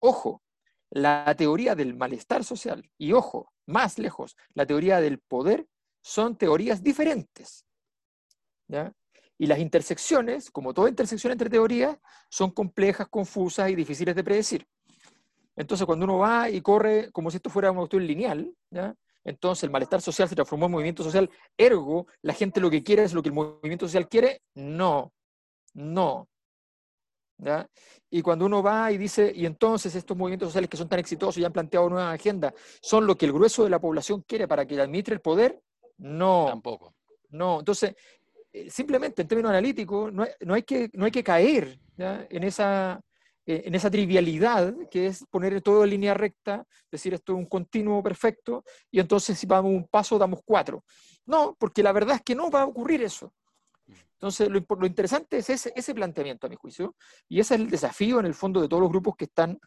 [0.00, 0.42] ojo,
[0.90, 5.66] la teoría del malestar social y, ojo, más lejos, la teoría del poder
[6.02, 7.64] son teorías diferentes.
[8.68, 8.92] ¿ya?
[9.38, 11.96] Y las intersecciones, como toda intersección entre teorías,
[12.28, 14.66] son complejas, confusas y difíciles de predecir.
[15.56, 18.94] Entonces, cuando uno va y corre como si esto fuera una cuestión lineal, ¿ya?
[19.24, 23.04] entonces el malestar social se transformó en movimiento social, ergo, la gente lo que quiere
[23.04, 25.12] es lo que el movimiento social quiere, no,
[25.74, 26.29] no.
[27.40, 27.68] ¿Ya?
[28.10, 31.38] Y cuando uno va y dice, y entonces estos movimientos sociales que son tan exitosos
[31.38, 34.66] y han planteado nuevas agendas, son lo que el grueso de la población quiere para
[34.66, 35.60] que administre el poder,
[35.98, 36.46] no.
[36.48, 36.94] Tampoco.
[37.30, 37.94] No, entonces,
[38.52, 42.26] eh, simplemente en términos analíticos, no hay, no hay que, no hay que caer ¿ya?
[42.28, 43.00] En, esa,
[43.46, 47.46] eh, en esa trivialidad que es poner todo en línea recta, decir esto es un
[47.46, 50.84] continuo perfecto, y entonces si vamos un paso damos cuatro.
[51.26, 53.32] No, porque la verdad es que no va a ocurrir eso.
[54.20, 56.94] Entonces, lo, lo interesante es ese, ese planteamiento, a mi juicio,
[57.26, 59.58] y ese es el desafío en el fondo de todos los grupos que están,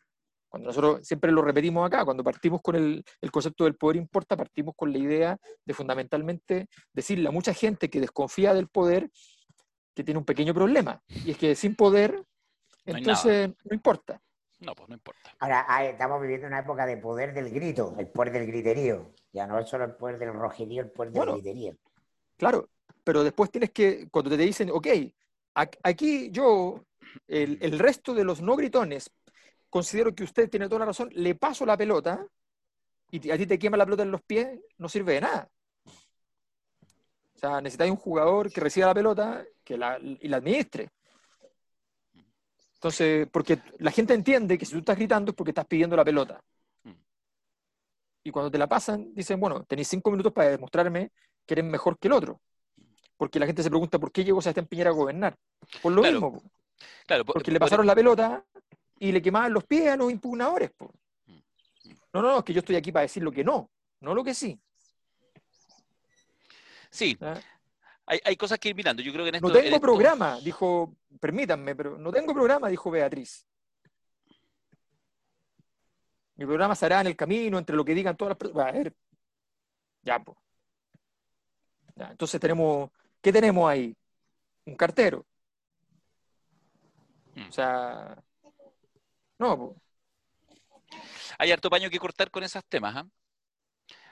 [0.47, 4.37] cuando nosotros siempre lo repetimos acá, cuando partimos con el, el concepto del poder importa,
[4.37, 9.09] partimos con la idea de fundamentalmente decirle a mucha gente que desconfía del poder
[9.95, 12.23] que tiene un pequeño problema, y es que sin poder,
[12.85, 14.21] entonces no importa.
[14.59, 15.35] No, pues no importa.
[15.39, 19.11] Ahora, ah, estamos viviendo una época de poder del grito, el poder del griterío.
[19.33, 21.33] Ya no es solo el poder del rojerío, el poder del Bueno.
[21.33, 21.75] griterío.
[22.37, 22.69] Claro,
[23.03, 24.87] pero después tienes que, cuando te dicen, ok,
[25.83, 26.85] aquí yo
[27.27, 29.11] el, el resto de los no gritones,
[29.69, 32.25] considero que usted tiene toda la razón, le paso la pelota
[33.11, 35.49] y a ti te quema la pelota en los pies, no sirve de nada.
[37.35, 40.89] O sea, necesitáis un jugador que reciba la pelota que la, y la administre.
[42.75, 46.03] Entonces, porque la gente entiende que si tú estás gritando es porque estás pidiendo la
[46.03, 46.43] pelota.
[48.23, 51.11] Y cuando te la pasan, dicen, bueno, tenéis cinco minutos para demostrarme
[51.45, 52.41] que eres mejor que el otro.
[53.17, 55.37] Porque la gente se pregunta, ¿por qué llegó Sebastián Piñera a gobernar?
[55.81, 56.19] Por lo Claro.
[56.21, 56.43] mismo.
[57.05, 58.43] Claro, por- Porque le por- pasaron la pelota
[58.99, 60.71] y le quemaban los pies a los impugnadores.
[60.71, 60.91] po.
[62.13, 64.33] No, no, es que yo estoy aquí para decir lo que no, no lo que
[64.33, 64.59] sí.
[66.89, 67.39] Sí, ¿ah?
[68.05, 69.01] hay, hay cosas que ir mirando.
[69.01, 69.47] Yo creo que en esto.
[69.47, 73.47] No en tengo esto- programa, dijo, permítanme, pero no tengo programa, dijo Beatriz.
[76.35, 78.67] Mi programa se hará en el camino, entre lo que digan todas las personas.
[78.67, 78.93] A ver,
[80.01, 80.37] ya, pues.
[81.95, 82.89] Ya, entonces tenemos,
[83.23, 83.95] ¿qué tenemos ahí?
[84.65, 85.25] Un cartero.
[87.35, 87.49] Mm.
[87.49, 88.15] O sea,
[89.39, 89.75] no, po.
[91.39, 93.07] Hay harto paño que cortar con esos temas, ¿ah?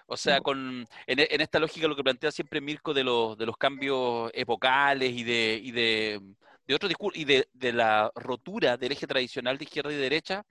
[0.07, 3.45] O sea, con, en, en esta lógica lo que plantea siempre Mirko de los, de
[3.45, 6.19] los cambios epocales y de, y de,
[6.67, 10.43] de otro discurso y de, de la rotura del eje tradicional de izquierda y derecha,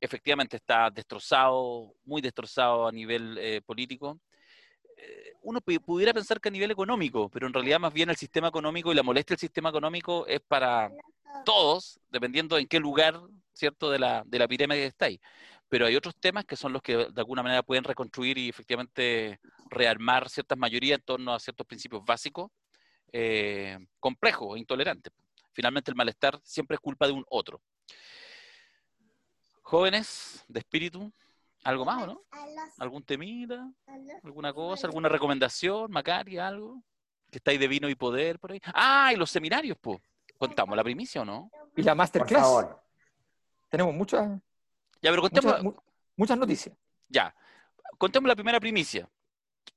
[0.00, 4.20] efectivamente está destrozado, muy destrozado a nivel eh, político.
[5.00, 8.16] Eh, Uno pu- pudiera pensar que a nivel económico, pero en realidad más bien el
[8.16, 10.90] sistema económico y la molestia del sistema económico es para
[11.44, 13.20] todos, dependiendo en qué lugar,
[13.52, 15.20] ¿cierto?, de la, de la pirámide estáis.
[15.68, 19.38] Pero hay otros temas que son los que de alguna manera pueden reconstruir y efectivamente
[19.70, 22.50] rearmar ciertas mayorías en torno a ciertos principios básicos,
[23.12, 25.12] eh, complejos e intolerantes.
[25.52, 27.60] Finalmente el malestar siempre es culpa de un otro.
[29.62, 31.12] Jóvenes de espíritu,
[31.64, 32.22] ¿algo más o no?
[32.78, 33.70] ¿Algún temida?
[34.22, 34.86] ¿Alguna cosa?
[34.86, 35.90] ¿Alguna recomendación?
[35.90, 36.38] ¿Macari?
[36.38, 36.82] ¿Algo?
[37.30, 38.60] ¿Que estáis de vino y poder por ahí?
[38.74, 39.98] Ah, y los seminarios, pues.
[40.38, 41.50] ¿Contamos la primicia o no?
[41.76, 42.42] Y la Por masterclass.
[42.42, 42.82] favor.
[43.68, 44.28] Tenemos muchas,
[45.02, 45.76] Ya, pero contemos, muchas, mu-
[46.16, 46.76] muchas noticias.
[47.08, 47.34] Ya,
[47.98, 49.08] contemos la primera primicia.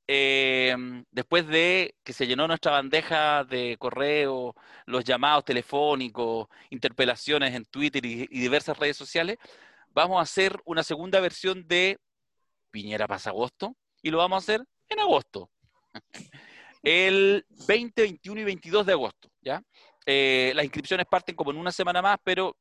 [0.07, 0.75] Eh,
[1.11, 4.55] después de que se llenó nuestra bandeja de correo,
[4.85, 9.37] los llamados telefónicos, interpelaciones en Twitter y, y diversas redes sociales,
[9.93, 11.97] vamos a hacer una segunda versión de
[12.71, 15.49] Piñera pasa agosto y lo vamos a hacer en agosto.
[16.83, 19.61] El 20, 21 y 22 de agosto, ¿ya?
[20.05, 22.55] Eh, las inscripciones parten como en una semana más, pero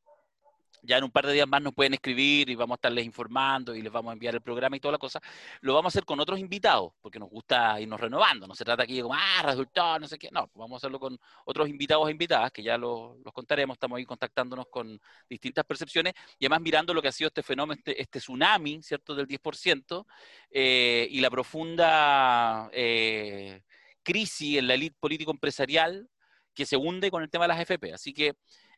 [0.83, 3.75] ya en un par de días más nos pueden escribir y vamos a estarles informando
[3.75, 5.21] y les vamos a enviar el programa y toda la cosa.
[5.61, 8.47] Lo vamos a hacer con otros invitados, porque nos gusta irnos renovando.
[8.47, 10.29] No se trata aquí de como, ah, resultados, no sé qué.
[10.33, 13.75] No, vamos a hacerlo con otros invitados e invitadas, que ya lo- los contaremos.
[13.75, 17.79] Estamos ahí contactándonos con distintas percepciones y además mirando lo que ha sido este fenómeno,
[17.79, 20.07] este, este tsunami, ¿cierto?, del 10%,
[20.51, 23.63] eh, y la profunda eh,
[24.03, 26.09] crisis en la élite político-empresarial
[26.55, 27.93] que se hunde con el tema de las FP.
[27.93, 28.35] Así que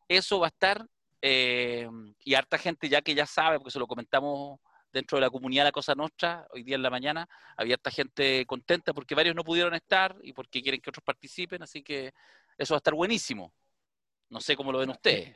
[0.08, 0.86] eso va a estar
[1.22, 1.88] eh,
[2.24, 4.60] y harta gente ya que ya sabe, porque se lo comentamos
[4.92, 8.44] dentro de la comunidad La Cosa Nostra, hoy día en la mañana, había harta gente
[8.44, 12.12] contenta porque varios no pudieron estar y porque quieren que otros participen, así que
[12.58, 13.54] eso va a estar buenísimo.
[14.28, 15.34] No sé cómo lo ven ustedes.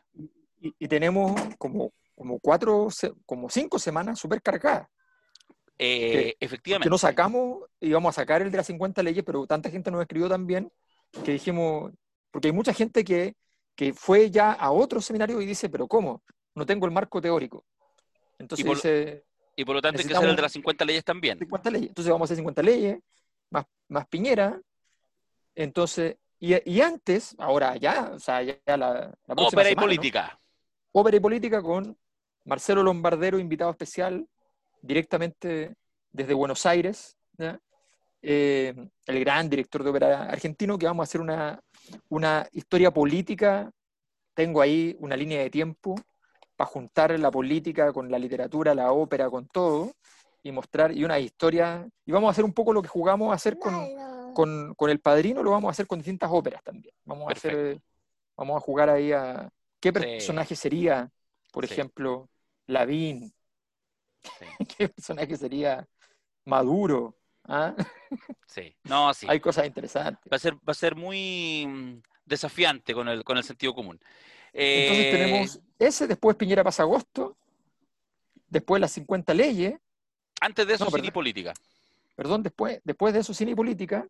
[0.60, 2.88] Y, y tenemos como, como cuatro,
[3.24, 4.88] como cinco semanas súper cargadas.
[5.78, 6.88] Eh, Que efectivamente.
[6.88, 10.28] no sacamos, íbamos a sacar el de las 50 leyes, pero tanta gente nos escribió
[10.28, 10.72] también
[11.24, 11.92] que dijimos,
[12.30, 13.34] porque hay mucha gente que,
[13.76, 16.22] que fue ya a otro seminario y dice, pero ¿cómo?
[16.54, 17.64] No tengo el marco teórico.
[18.38, 19.24] Entonces Y por- dice,
[19.54, 21.38] Y por lo tanto hay que hacer el de las 50 leyes también.
[21.38, 21.88] 50 leyes.
[21.88, 22.98] Entonces vamos a hacer 50 leyes,
[23.50, 24.60] más, más Piñera.
[25.54, 29.74] Entonces, y, y antes, ahora ya, o sea, ya la, la próxima Ópera y semana,
[29.74, 29.80] ¿no?
[29.86, 30.40] política.
[30.92, 31.96] Ópera y Política con
[32.44, 34.26] Marcelo Lombardero, invitado especial,
[34.82, 35.74] directamente
[36.12, 37.58] desde Buenos Aires, ¿ya?
[38.28, 38.74] Eh,
[39.06, 41.60] el gran director de ópera argentino, que vamos a hacer una,
[42.08, 43.70] una historia política.
[44.34, 45.94] Tengo ahí una línea de tiempo
[46.56, 49.92] para juntar la política con la literatura, la ópera, con todo,
[50.42, 53.34] y mostrar, y una historia, y vamos a hacer un poco lo que jugamos a
[53.34, 53.74] hacer con,
[54.34, 56.94] con, con El Padrino, lo vamos a hacer con distintas óperas también.
[57.04, 57.80] Vamos a hacer,
[58.36, 59.48] vamos a jugar ahí a
[59.78, 61.08] qué personaje sería,
[61.52, 61.74] por Sí.
[61.74, 62.28] ejemplo,
[62.66, 63.32] Lavín,
[64.22, 64.44] Sí,
[64.78, 65.86] qué personaje sería
[66.44, 67.14] Maduro.
[67.48, 67.74] ¿Ah?
[68.46, 68.74] sí.
[68.84, 69.26] No, sí.
[69.28, 70.30] Hay cosas interesantes.
[70.30, 73.98] Va a ser, va a ser muy mm, desafiante con el, con el sentido común.
[74.52, 77.36] Entonces Eh, tenemos ese, después Piñera pasa agosto,
[78.48, 79.74] después las 50 leyes,
[80.40, 81.54] Antes de eso, No, cine y política.
[82.14, 84.06] perdón, después, después de eso cine y política,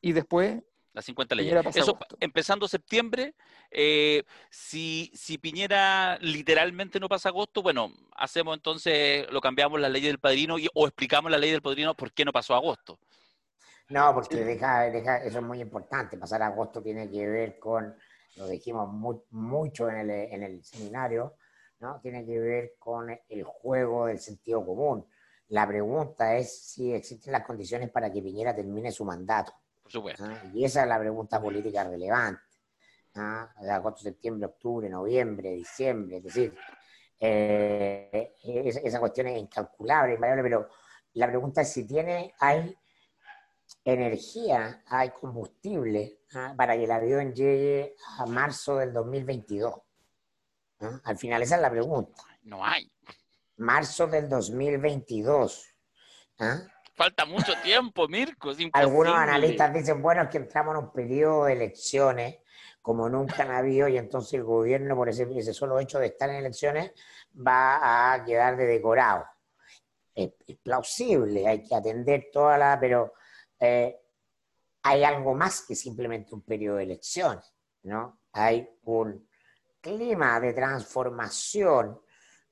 [0.00, 0.62] y después
[0.94, 1.66] Las 50 leyes.
[1.74, 2.16] Eso, agosto.
[2.20, 3.34] empezando septiembre,
[3.70, 10.02] eh, si, si Piñera literalmente no pasa agosto, bueno, hacemos entonces, lo cambiamos la ley
[10.02, 12.98] del padrino y, o explicamos la ley del padrino por qué no pasó agosto.
[13.88, 16.16] No, porque deja, deja, eso es muy importante.
[16.16, 17.94] Pasar agosto tiene que ver con
[18.36, 18.88] lo dijimos
[19.30, 21.36] mucho en el, en el seminario,
[21.80, 22.00] ¿no?
[22.00, 25.06] tiene que ver con el juego del sentido común.
[25.48, 29.52] La pregunta es si existen las condiciones para que Piñera termine su mandato.
[29.84, 30.24] Por supuesto.
[30.52, 32.42] Y esa es la pregunta política relevante.
[33.14, 36.16] De agosto, septiembre, octubre, noviembre, diciembre.
[36.16, 36.56] Es decir,
[37.20, 40.68] eh, esa cuestión es incalculable, pero
[41.12, 42.76] la pregunta es si tiene, hay
[43.84, 46.20] energía, hay combustible
[46.56, 49.74] para que el avión llegue a marzo del 2022.
[51.04, 52.22] Al final esa es la pregunta.
[52.42, 52.90] No hay.
[53.58, 55.74] Marzo del 2022.
[56.94, 58.52] Falta mucho tiempo, Mirko.
[58.72, 62.38] Algunos analistas dicen, bueno, es que entramos en un periodo de elecciones
[62.84, 66.28] como nunca han habido y entonces el gobierno, por ese, ese solo hecho de estar
[66.28, 66.92] en elecciones,
[67.34, 69.24] va a quedar de decorado.
[70.14, 70.32] Es,
[70.62, 72.78] plausible, hay que atender toda la...
[72.78, 73.14] pero
[73.58, 73.98] eh,
[74.82, 78.20] hay algo más que simplemente un periodo de elecciones, ¿no?
[78.32, 79.26] Hay un
[79.80, 81.98] clima de transformación,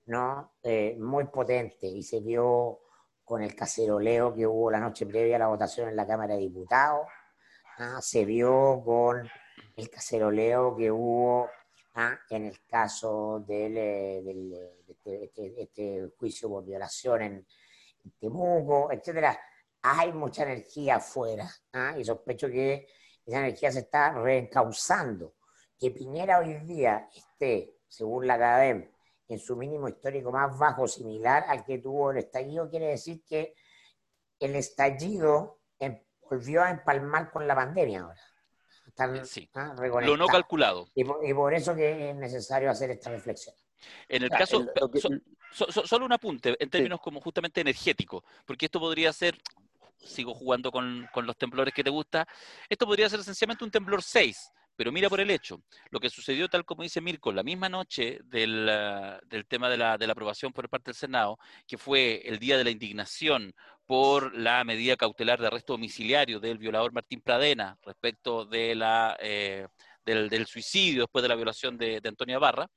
[0.07, 0.55] ¿no?
[0.63, 2.82] Eh, muy potente y se vio
[3.33, 6.41] con el caceroleo que hubo la noche previa a la votación en la Cámara de
[6.41, 7.07] Diputados,
[7.79, 7.99] ¿ah?
[8.03, 9.27] se vio con
[9.75, 11.49] el caceroleo que hubo
[11.95, 12.19] ¿ah?
[12.29, 17.47] en el caso del, eh, de este, este, este, juicio por violación en,
[18.21, 19.41] Temuco, etcétera.
[19.81, 21.95] Hay mucha energía afuera ¿ah?
[21.97, 22.87] y sospecho que
[23.25, 25.37] esa energía se está reencauzando.
[25.81, 28.91] Que Piñera hoy día esté, según la academia,
[29.29, 33.55] en su mínimo histórico más bajo, similar al que tuvo el estallido, quiere decir que
[34.39, 35.61] el estallido
[36.33, 38.21] volvió a empalmar con la pandemia ahora.
[39.55, 39.75] ¿ah?
[40.03, 40.89] Lo no calculado.
[40.95, 43.55] Y por, eso que es necesario hacer esta reflexión.
[44.09, 44.65] En el caso,
[45.51, 49.37] solo un apunte en términos como justamente energético, porque esto podría ser,
[49.99, 52.27] sigo jugando con, con, los temblores que te gusta,
[52.69, 56.49] esto podría ser esencialmente un temblor 6, pero mira por el hecho, lo que sucedió
[56.49, 60.13] tal como dice Mirko, la misma noche del, ah, del tema de la, de la,
[60.13, 63.55] aprobación por parte del Senado, que fue el día de la indignación
[63.87, 69.67] por la medida cautelar de arresto domiciliario del violador Martín Pradena respecto de la, eh,
[70.05, 72.69] del, suicidio después de la violación de, de Antonio Barra,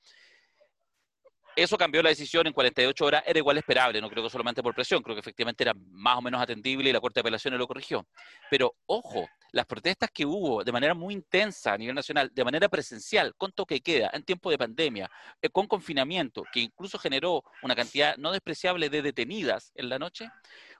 [1.56, 4.76] eso cambió la decisión en 48 horas, era igual esperable, no creo que solamente por
[4.76, 7.66] presión, creo que efectivamente era más o menos atendible y la Corte de Apelaciones lo
[7.66, 8.06] corrigió.
[8.50, 9.26] Pero ojo,
[9.56, 13.54] las protestas que hubo de manera muy intensa a nivel nacional, de manera presencial, con
[13.54, 15.10] toque queda, en tiempo de pandemia,
[15.42, 20.30] eh, con confinamiento, que incluso generó una cantidad no despreciable de detenidas en la noche,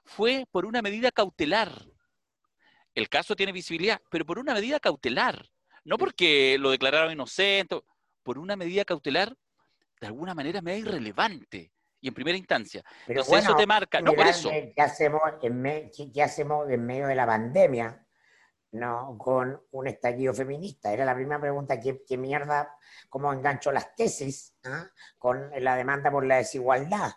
[0.04, 1.72] fue por una medida cautelar.
[2.94, 5.48] El caso tiene visibilidad, pero por una medida cautelar,
[5.82, 7.80] no porque lo declararon inocente,
[8.22, 9.34] por una medida cautelar
[10.02, 12.84] de alguna manera me da irrelevante y en primera instancia.
[13.06, 14.50] Pero Entonces eso te marca, no por eso.
[14.50, 18.05] ¿qué hacemos, en ¿Qué hacemos en medio de la pandemia?
[18.72, 19.16] ¿No?
[19.18, 20.92] con un estallido feminista.
[20.92, 22.76] Era la primera pregunta, ¿qué, qué mierda,
[23.08, 24.88] cómo engancho las tesis ¿ah?
[25.18, 27.12] con la demanda por la desigualdad?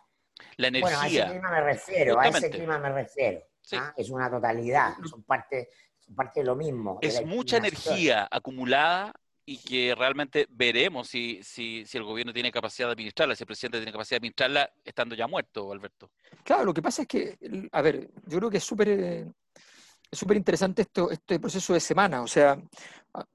[0.57, 0.89] La energía.
[0.89, 3.41] Bueno, a ese clima me refiero, a ese clima me refiero.
[3.73, 3.93] ¿ah?
[3.95, 5.69] Es una totalidad, son parte,
[5.99, 6.99] son parte de lo mismo.
[7.01, 9.13] Es mucha energía acumulada
[9.45, 13.47] y que realmente veremos si, si, si, el gobierno tiene capacidad de administrarla, si el
[13.47, 16.11] presidente tiene capacidad de administrarla estando ya muerto, Alberto.
[16.43, 19.25] Claro, lo que pasa es que, a ver, yo creo que es súper
[20.11, 22.21] es súper interesante esto, este proceso de semana.
[22.21, 22.61] O sea,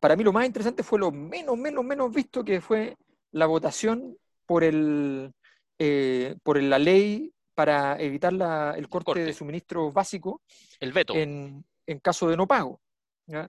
[0.01, 2.97] para mí lo más interesante fue lo menos, menos, menos visto que fue
[3.33, 4.17] la votación
[4.47, 5.33] por, el,
[5.79, 10.41] eh, por la ley para evitar la, el, corte de suministros básicos.
[10.81, 11.15] El veto.
[11.15, 12.81] En, en caso de no pago.
[13.27, 13.49] ¿ya?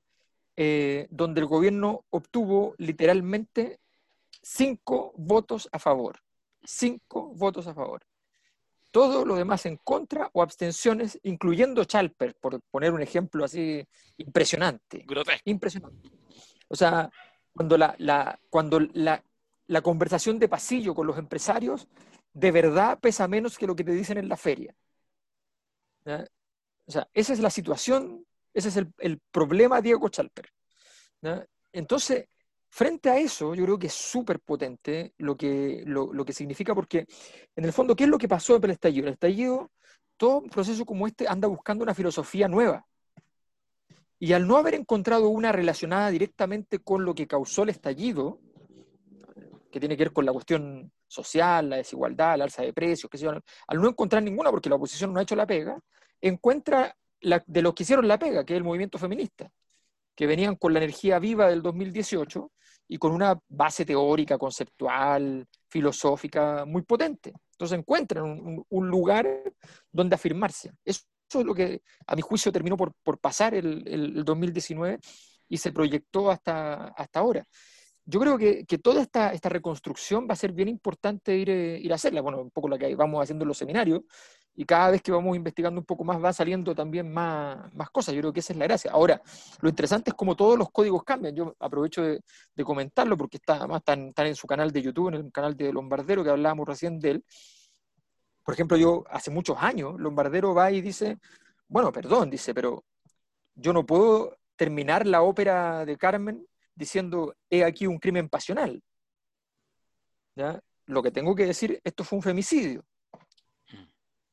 [0.56, 3.80] Eh, donde el gobierno obtuvo literalmente
[4.42, 6.20] cinco votos a favor.
[6.64, 8.02] Cinco votos a favor.
[8.96, 13.86] Todo lo demás en contra o abstenciones, incluyendo Chalper, por poner un ejemplo así
[14.18, 15.06] impresionante.
[15.44, 16.10] Impresionante.
[16.70, 17.10] O sea,
[17.54, 19.22] cuando la, la, cuando la,
[19.68, 21.88] la conversación de pasillo con los empresarios
[22.32, 24.74] de verdad pesa menos que lo que te dicen en la feria.
[26.06, 28.26] O sea, esa es la situación
[28.56, 30.50] ese es el, problema Diego Chalper.
[31.74, 32.26] Entonces,
[32.76, 37.08] frente a eso, yo creo que es súper potente lo que, lo, que significa, porque
[37.56, 39.08] en el fondo, ¿qué es lo que pasó en el estallido?
[39.08, 39.72] El estallido,
[40.18, 42.86] todo un proceso como este anda buscando una filosofía nueva.
[44.20, 48.42] Y al no haber encontrado una relacionada directamente con lo que causó el estallido,
[49.72, 53.26] que tiene que ver con la cuestión social, la desigualdad, la alza de precios, que
[53.26, 55.80] al no encontrar ninguna, porque la oposición no ha hecho la pega,
[56.20, 59.50] encuentra de los que hicieron la pega, que es el movimiento feminista,
[60.14, 62.52] que venían con la energía viva del 2018
[62.88, 67.34] y con una base teórica, conceptual, filosófica muy potente.
[67.52, 69.28] Entonces encuentran un, lugar
[69.92, 70.72] donde afirmarse.
[70.84, 75.00] Eso, es lo que a mi juicio terminó por, pasar el, 2019
[75.48, 77.46] y se proyectó hasta, hasta ahora.
[78.06, 81.80] yo creo que, que toda esta, esta, reconstrucción va a ser bien importante ir, eh,
[81.80, 82.22] ir a hacerla.
[82.22, 84.02] Bueno, un poco la que vamos haciendo en los seminarios,
[84.56, 88.16] y cada vez que vamos investigando un poco más va saliendo también más, más cosas.
[88.16, 88.92] Yo creo que esa es la gracia.
[88.92, 89.22] Ahora,
[89.60, 91.36] lo interesante es como todos los códigos cambian.
[91.36, 92.22] Yo aprovecho de,
[92.56, 95.58] de comentarlo porque está, además están, están, en su canal de YouTube, en el canal
[95.58, 97.26] de Lombardero, que hablábamos recién de él.
[98.44, 101.18] Por ejemplo, yo hace muchos años, Lombardero va y dice,
[101.68, 102.86] bueno, perdón, dice, pero
[103.56, 106.46] yo no puedo terminar la ópera de Carmen
[106.76, 108.82] diciendo, he aquí un crimen pasional.
[110.36, 110.62] ¿Ya?
[110.86, 112.86] Lo que tengo que decir, esto fue un femicidio.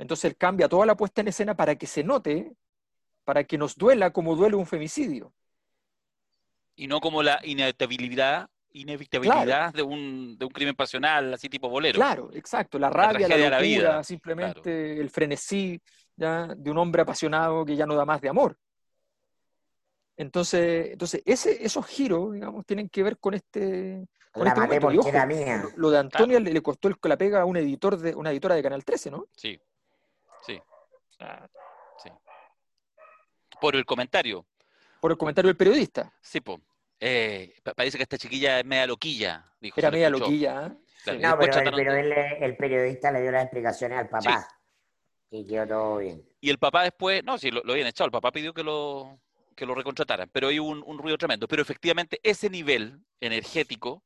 [0.03, 2.57] Entonces él cambia toda la puesta en escena para que se note,
[3.23, 5.33] para que nos duela como duele un femicidio.
[6.75, 9.73] Y no como la inevitabilidad, inevitabilidad claro.
[9.77, 11.95] de, un, de, un, crimen pasional, así tipo bolero.
[11.95, 12.81] Claro, exacto.
[12.81, 14.03] La rabia, la, la locura, la vida.
[14.03, 15.03] simplemente claro.
[15.03, 15.81] el frenesí
[16.17, 16.49] ¿ya?
[16.49, 18.59] de un hombre apasionado que ya no da más de amor.
[20.17, 25.65] Entonces, entonces ese, esos giros, digamos, tienen que ver con este, con la este mía.
[25.77, 26.45] Lo de Antonio claro.
[26.45, 29.13] le, le, costó el, la pega a un editor de, una editora de Canal 13,
[29.13, 29.29] ¿no?
[29.37, 29.61] Sí,
[30.47, 30.61] sí.
[31.21, 31.47] Ah,
[32.03, 32.11] sí.
[33.61, 34.47] Por el comentario.
[35.01, 36.13] Por el comentario del periodista.
[36.21, 36.61] Sí, pues.
[37.01, 39.45] Eh, parece que esta chiquilla es media loquilla.
[39.61, 40.67] Dijo, era media loquilla.
[40.67, 40.73] ¿eh?
[41.03, 44.47] Claro, no, pero, el, pero él, el, periodista le dio las explicaciones al papá.
[45.29, 45.39] Sí.
[45.39, 46.25] Y quedó todo bien.
[46.41, 48.07] Y el papá después, no, sí, lo, lo habían echado.
[48.07, 49.19] El papá pidió que lo,
[49.57, 51.49] que lo recontrataran, pero hay un, un, ruido tremendo.
[51.49, 54.05] Pero efectivamente ese nivel energético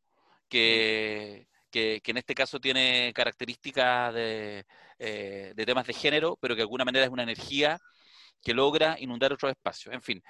[0.48, 4.64] que, que, que en este caso tiene características de,
[4.98, 7.78] eh, de, temas de género, pero que de alguna manera es una energía
[8.42, 9.94] que logra inundar otros espacios.
[9.94, 10.22] En fin.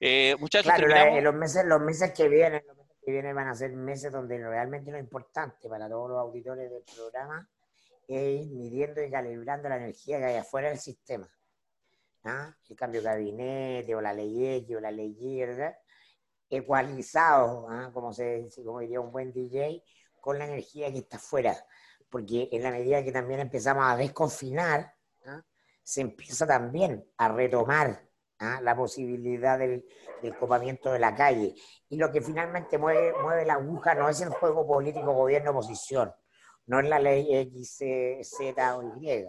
[0.00, 1.22] Eh, muchachos, claro, terminamos...
[1.22, 4.38] los, meses, los meses que vienen, los meses que vienen van a ser meses donde
[4.38, 7.48] realmente lo importante para todos los auditores del programa
[8.06, 11.28] es ir midiendo y calibrando la energía que hay afuera del sistema.
[12.24, 12.54] ¿ah?
[12.68, 15.76] el cambio de gabinete, o la ley X, o la ley Y, ¿verdad?
[16.50, 17.90] ecualizado, ¿ah?
[17.92, 19.82] como, se, como diría un buen DJ,
[20.20, 21.56] con la energía que está afuera.
[22.14, 24.94] Porque en la medida que también empezamos a desconfinar,
[25.26, 25.42] ¿ah?
[25.82, 28.08] se empieza también a retomar
[28.38, 29.84] la posibilidad del,
[30.22, 31.56] del, copamiento de la calle.
[31.88, 36.14] Y lo que finalmente mueve, mueve la aguja no es el juego político gobierno-oposición,
[36.66, 37.82] no es la ley X,
[38.22, 39.28] Z o Y,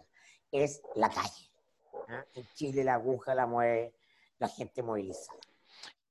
[0.51, 1.49] es la calle.
[2.07, 2.23] ¿ah?
[2.35, 3.95] En Chile la aguja la mueve
[4.37, 5.39] la gente movilizada.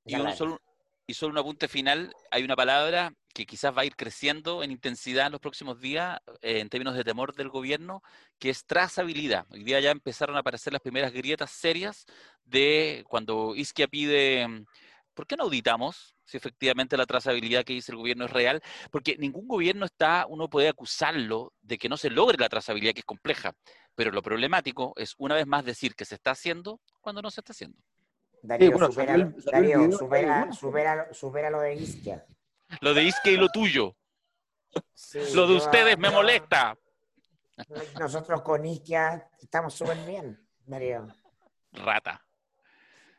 [0.05, 0.61] Y, un solo,
[1.07, 4.71] y solo un apunte final, hay una palabra que quizás va a ir creciendo en
[4.71, 8.03] intensidad en los próximos días eh, en términos de temor del gobierno,
[8.39, 9.47] que es trazabilidad.
[9.51, 12.07] Hoy día ya empezaron a aparecer las primeras grietas serias
[12.45, 14.47] de cuando Isquia pide,
[15.15, 18.63] ¿por qué no auditamos si efectivamente la trazabilidad que dice el gobierno es real?
[18.91, 23.01] Porque ningún gobierno está, uno puede acusarlo de que no se logre la trazabilidad que
[23.01, 23.53] es compleja,
[23.95, 27.41] pero lo problemático es una vez más decir que se está haciendo cuando no se
[27.41, 27.79] está haciendo.
[28.47, 30.53] Darío, sí, bueno, supera, salió, salió Darío video, supera, bueno.
[30.53, 32.27] supera, supera, lo de Isquia.
[32.83, 33.97] Lo de Isquia y lo tuyo.
[34.93, 36.77] Sí, lo de ustedes me molesta.
[37.99, 41.09] Nosotros con Isquia estamos súper bien, Darío.
[41.73, 42.23] Rata.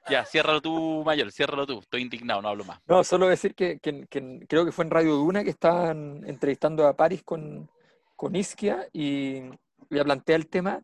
[0.07, 1.79] Ya, ciérralo tú, Mayor, ciérralo tú.
[1.79, 2.79] Estoy indignado, no hablo más.
[2.85, 6.85] No, solo decir que, que, que creo que fue en Radio Duna que estaban entrevistando
[6.87, 7.67] a París con,
[8.15, 9.49] con Isquia y
[9.89, 10.83] le plantea el tema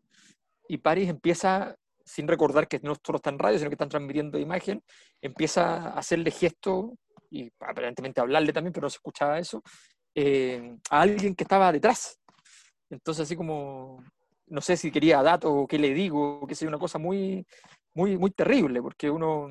[0.66, 4.38] y París empieza sin recordar que no solo está en radio, sino que están transmitiendo
[4.38, 4.82] imagen,
[5.20, 6.94] empieza a hacerle gesto
[7.30, 9.62] y aparentemente hablarle también, pero no se escuchaba eso,
[10.14, 12.18] eh, a alguien que estaba detrás.
[12.90, 14.02] Entonces, así como,
[14.46, 17.46] no sé si quería datos o qué le digo, que sea una cosa muy,
[17.94, 19.48] muy, muy terrible, porque uno,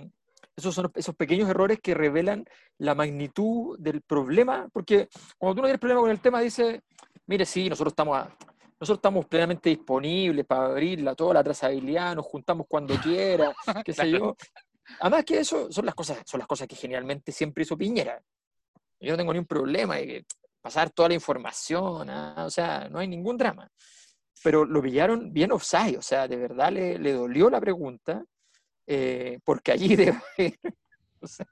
[0.56, 2.46] esos son esos pequeños errores que revelan
[2.78, 6.82] la magnitud del problema, porque cuando tú no tienes problema con el tema, dice,
[7.26, 8.28] mire, sí, nosotros estamos
[8.82, 13.54] nosotros estamos plenamente disponibles para abrirla, toda la trazabilidad, nos juntamos cuando quiera,
[13.86, 14.36] qué sé yo.
[15.00, 18.20] Además que eso son las cosas, son las cosas que generalmente siempre hizo Piñera.
[19.00, 20.26] Yo no tengo ningún problema de
[20.62, 22.44] pasar toda la información, ¿ah?
[22.44, 23.70] o sea, no hay ningún drama.
[24.44, 28.26] Pero lo pillaron bien offside, o sea, de verdad le, le dolió la pregunta,
[28.88, 30.20] eh, porque allí debe
[31.22, 31.46] o sea.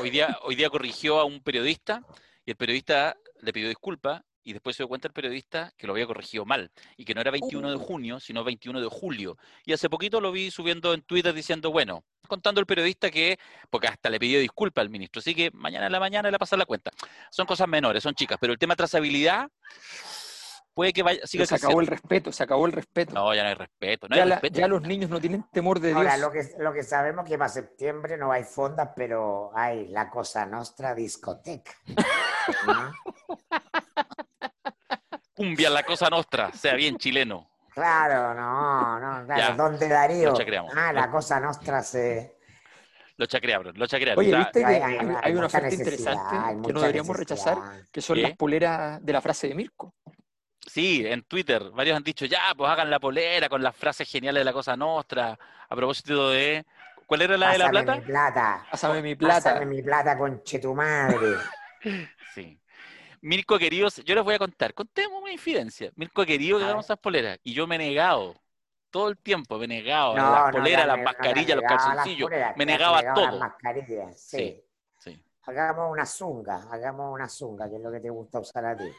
[0.00, 2.00] hoy, día, hoy día corrigió a un periodista
[2.44, 5.92] y el periodista le pidió disculpas y después se dio cuenta el periodista que lo
[5.92, 9.36] había corregido mal y que no era 21 de junio, sino 21 de julio.
[9.64, 13.38] Y hace poquito lo vi subiendo en Twitter diciendo, bueno, contando el periodista que,
[13.68, 16.36] porque hasta le pidió disculpas al ministro, así que mañana en la mañana le va
[16.36, 16.90] a pasar la cuenta.
[17.30, 19.50] Son cosas menores, son chicas, pero el tema de trazabilidad
[20.74, 23.12] puede que vaya, siga Se acabó el respeto, se acabó el respeto.
[23.12, 24.08] No, ya no hay respeto.
[24.08, 24.60] No ya, hay la, respeto.
[24.60, 26.20] ya, los niños no tienen temor de Ahora, Dios.
[26.20, 30.46] lo que, lo que sabemos que para septiembre no hay fondas, pero hay la Cosa
[30.46, 31.72] Nostra discoteca.
[32.66, 32.92] ¿no?
[35.40, 37.48] cumbia la cosa nostra, sea bien chileno.
[37.72, 39.54] Claro, no, no, claro.
[39.56, 40.30] ¿Dónde Darío?
[40.32, 40.70] Lo chacreamos.
[40.76, 42.36] Ah, la cosa nostra se.
[43.16, 44.22] Lo chacrearon, lo chacrearon.
[44.22, 46.36] Oye, ¿viste que Hay- hay, hay- hay hay una oferta interesante
[46.66, 47.56] que no deberíamos rechazar,
[47.90, 48.22] que son ¿Qué?
[48.22, 49.94] las poleras de la frase de Mirko?
[50.66, 54.40] Sí, en Twitter, varios han dicho, ya, pues hagan la polera con las frases geniales
[54.42, 55.38] de la cosa nostra.
[55.70, 56.66] A propósito de.
[57.06, 57.96] ¿Cuál era la de la plata?
[57.96, 58.66] mi plata.
[58.70, 59.34] Pásame mi plata.
[59.52, 61.36] Pásame mi plata, conche tu madre.
[62.34, 62.59] Sí.
[63.22, 65.90] Mirko querido, yo les voy a contar, contemos una infidencia.
[65.96, 66.76] Mirko querido que ver.
[66.76, 67.38] esas poleras.
[67.42, 68.34] Y yo me he negado.
[68.90, 70.16] Todo el tiempo me he negado.
[70.16, 72.28] No, a las no, poleras, las mascarillas, los calzoncillos.
[72.28, 73.38] poleras, Me negaba a a las todo.
[73.38, 74.36] mascarillas, sí.
[74.38, 74.64] Sí.
[74.98, 75.24] Sí.
[75.42, 78.90] Hagamos una zunga, hagamos una zunga, que es lo que te gusta usar a ti.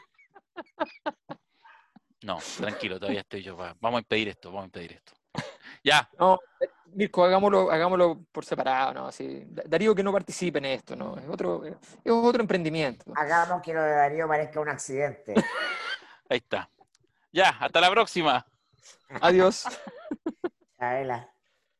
[2.24, 3.56] No, tranquilo, todavía estoy yo.
[3.56, 3.74] va.
[3.80, 5.12] Vamos a impedir esto, vamos a impedir esto.
[5.84, 6.38] Ya, No,
[6.94, 9.06] Mirko, hagámoslo, hagámoslo por separado, ¿no?
[9.06, 11.16] Así, Da- Darío que no participe en esto, ¿no?
[11.16, 11.74] Es otro, es
[12.06, 13.12] otro emprendimiento.
[13.16, 15.34] Hagamos que lo de Darío parezca un accidente.
[16.28, 16.68] ahí está.
[17.32, 18.46] Ya, hasta la próxima.
[19.20, 19.64] Adiós.
[20.78, 21.31] Chabela.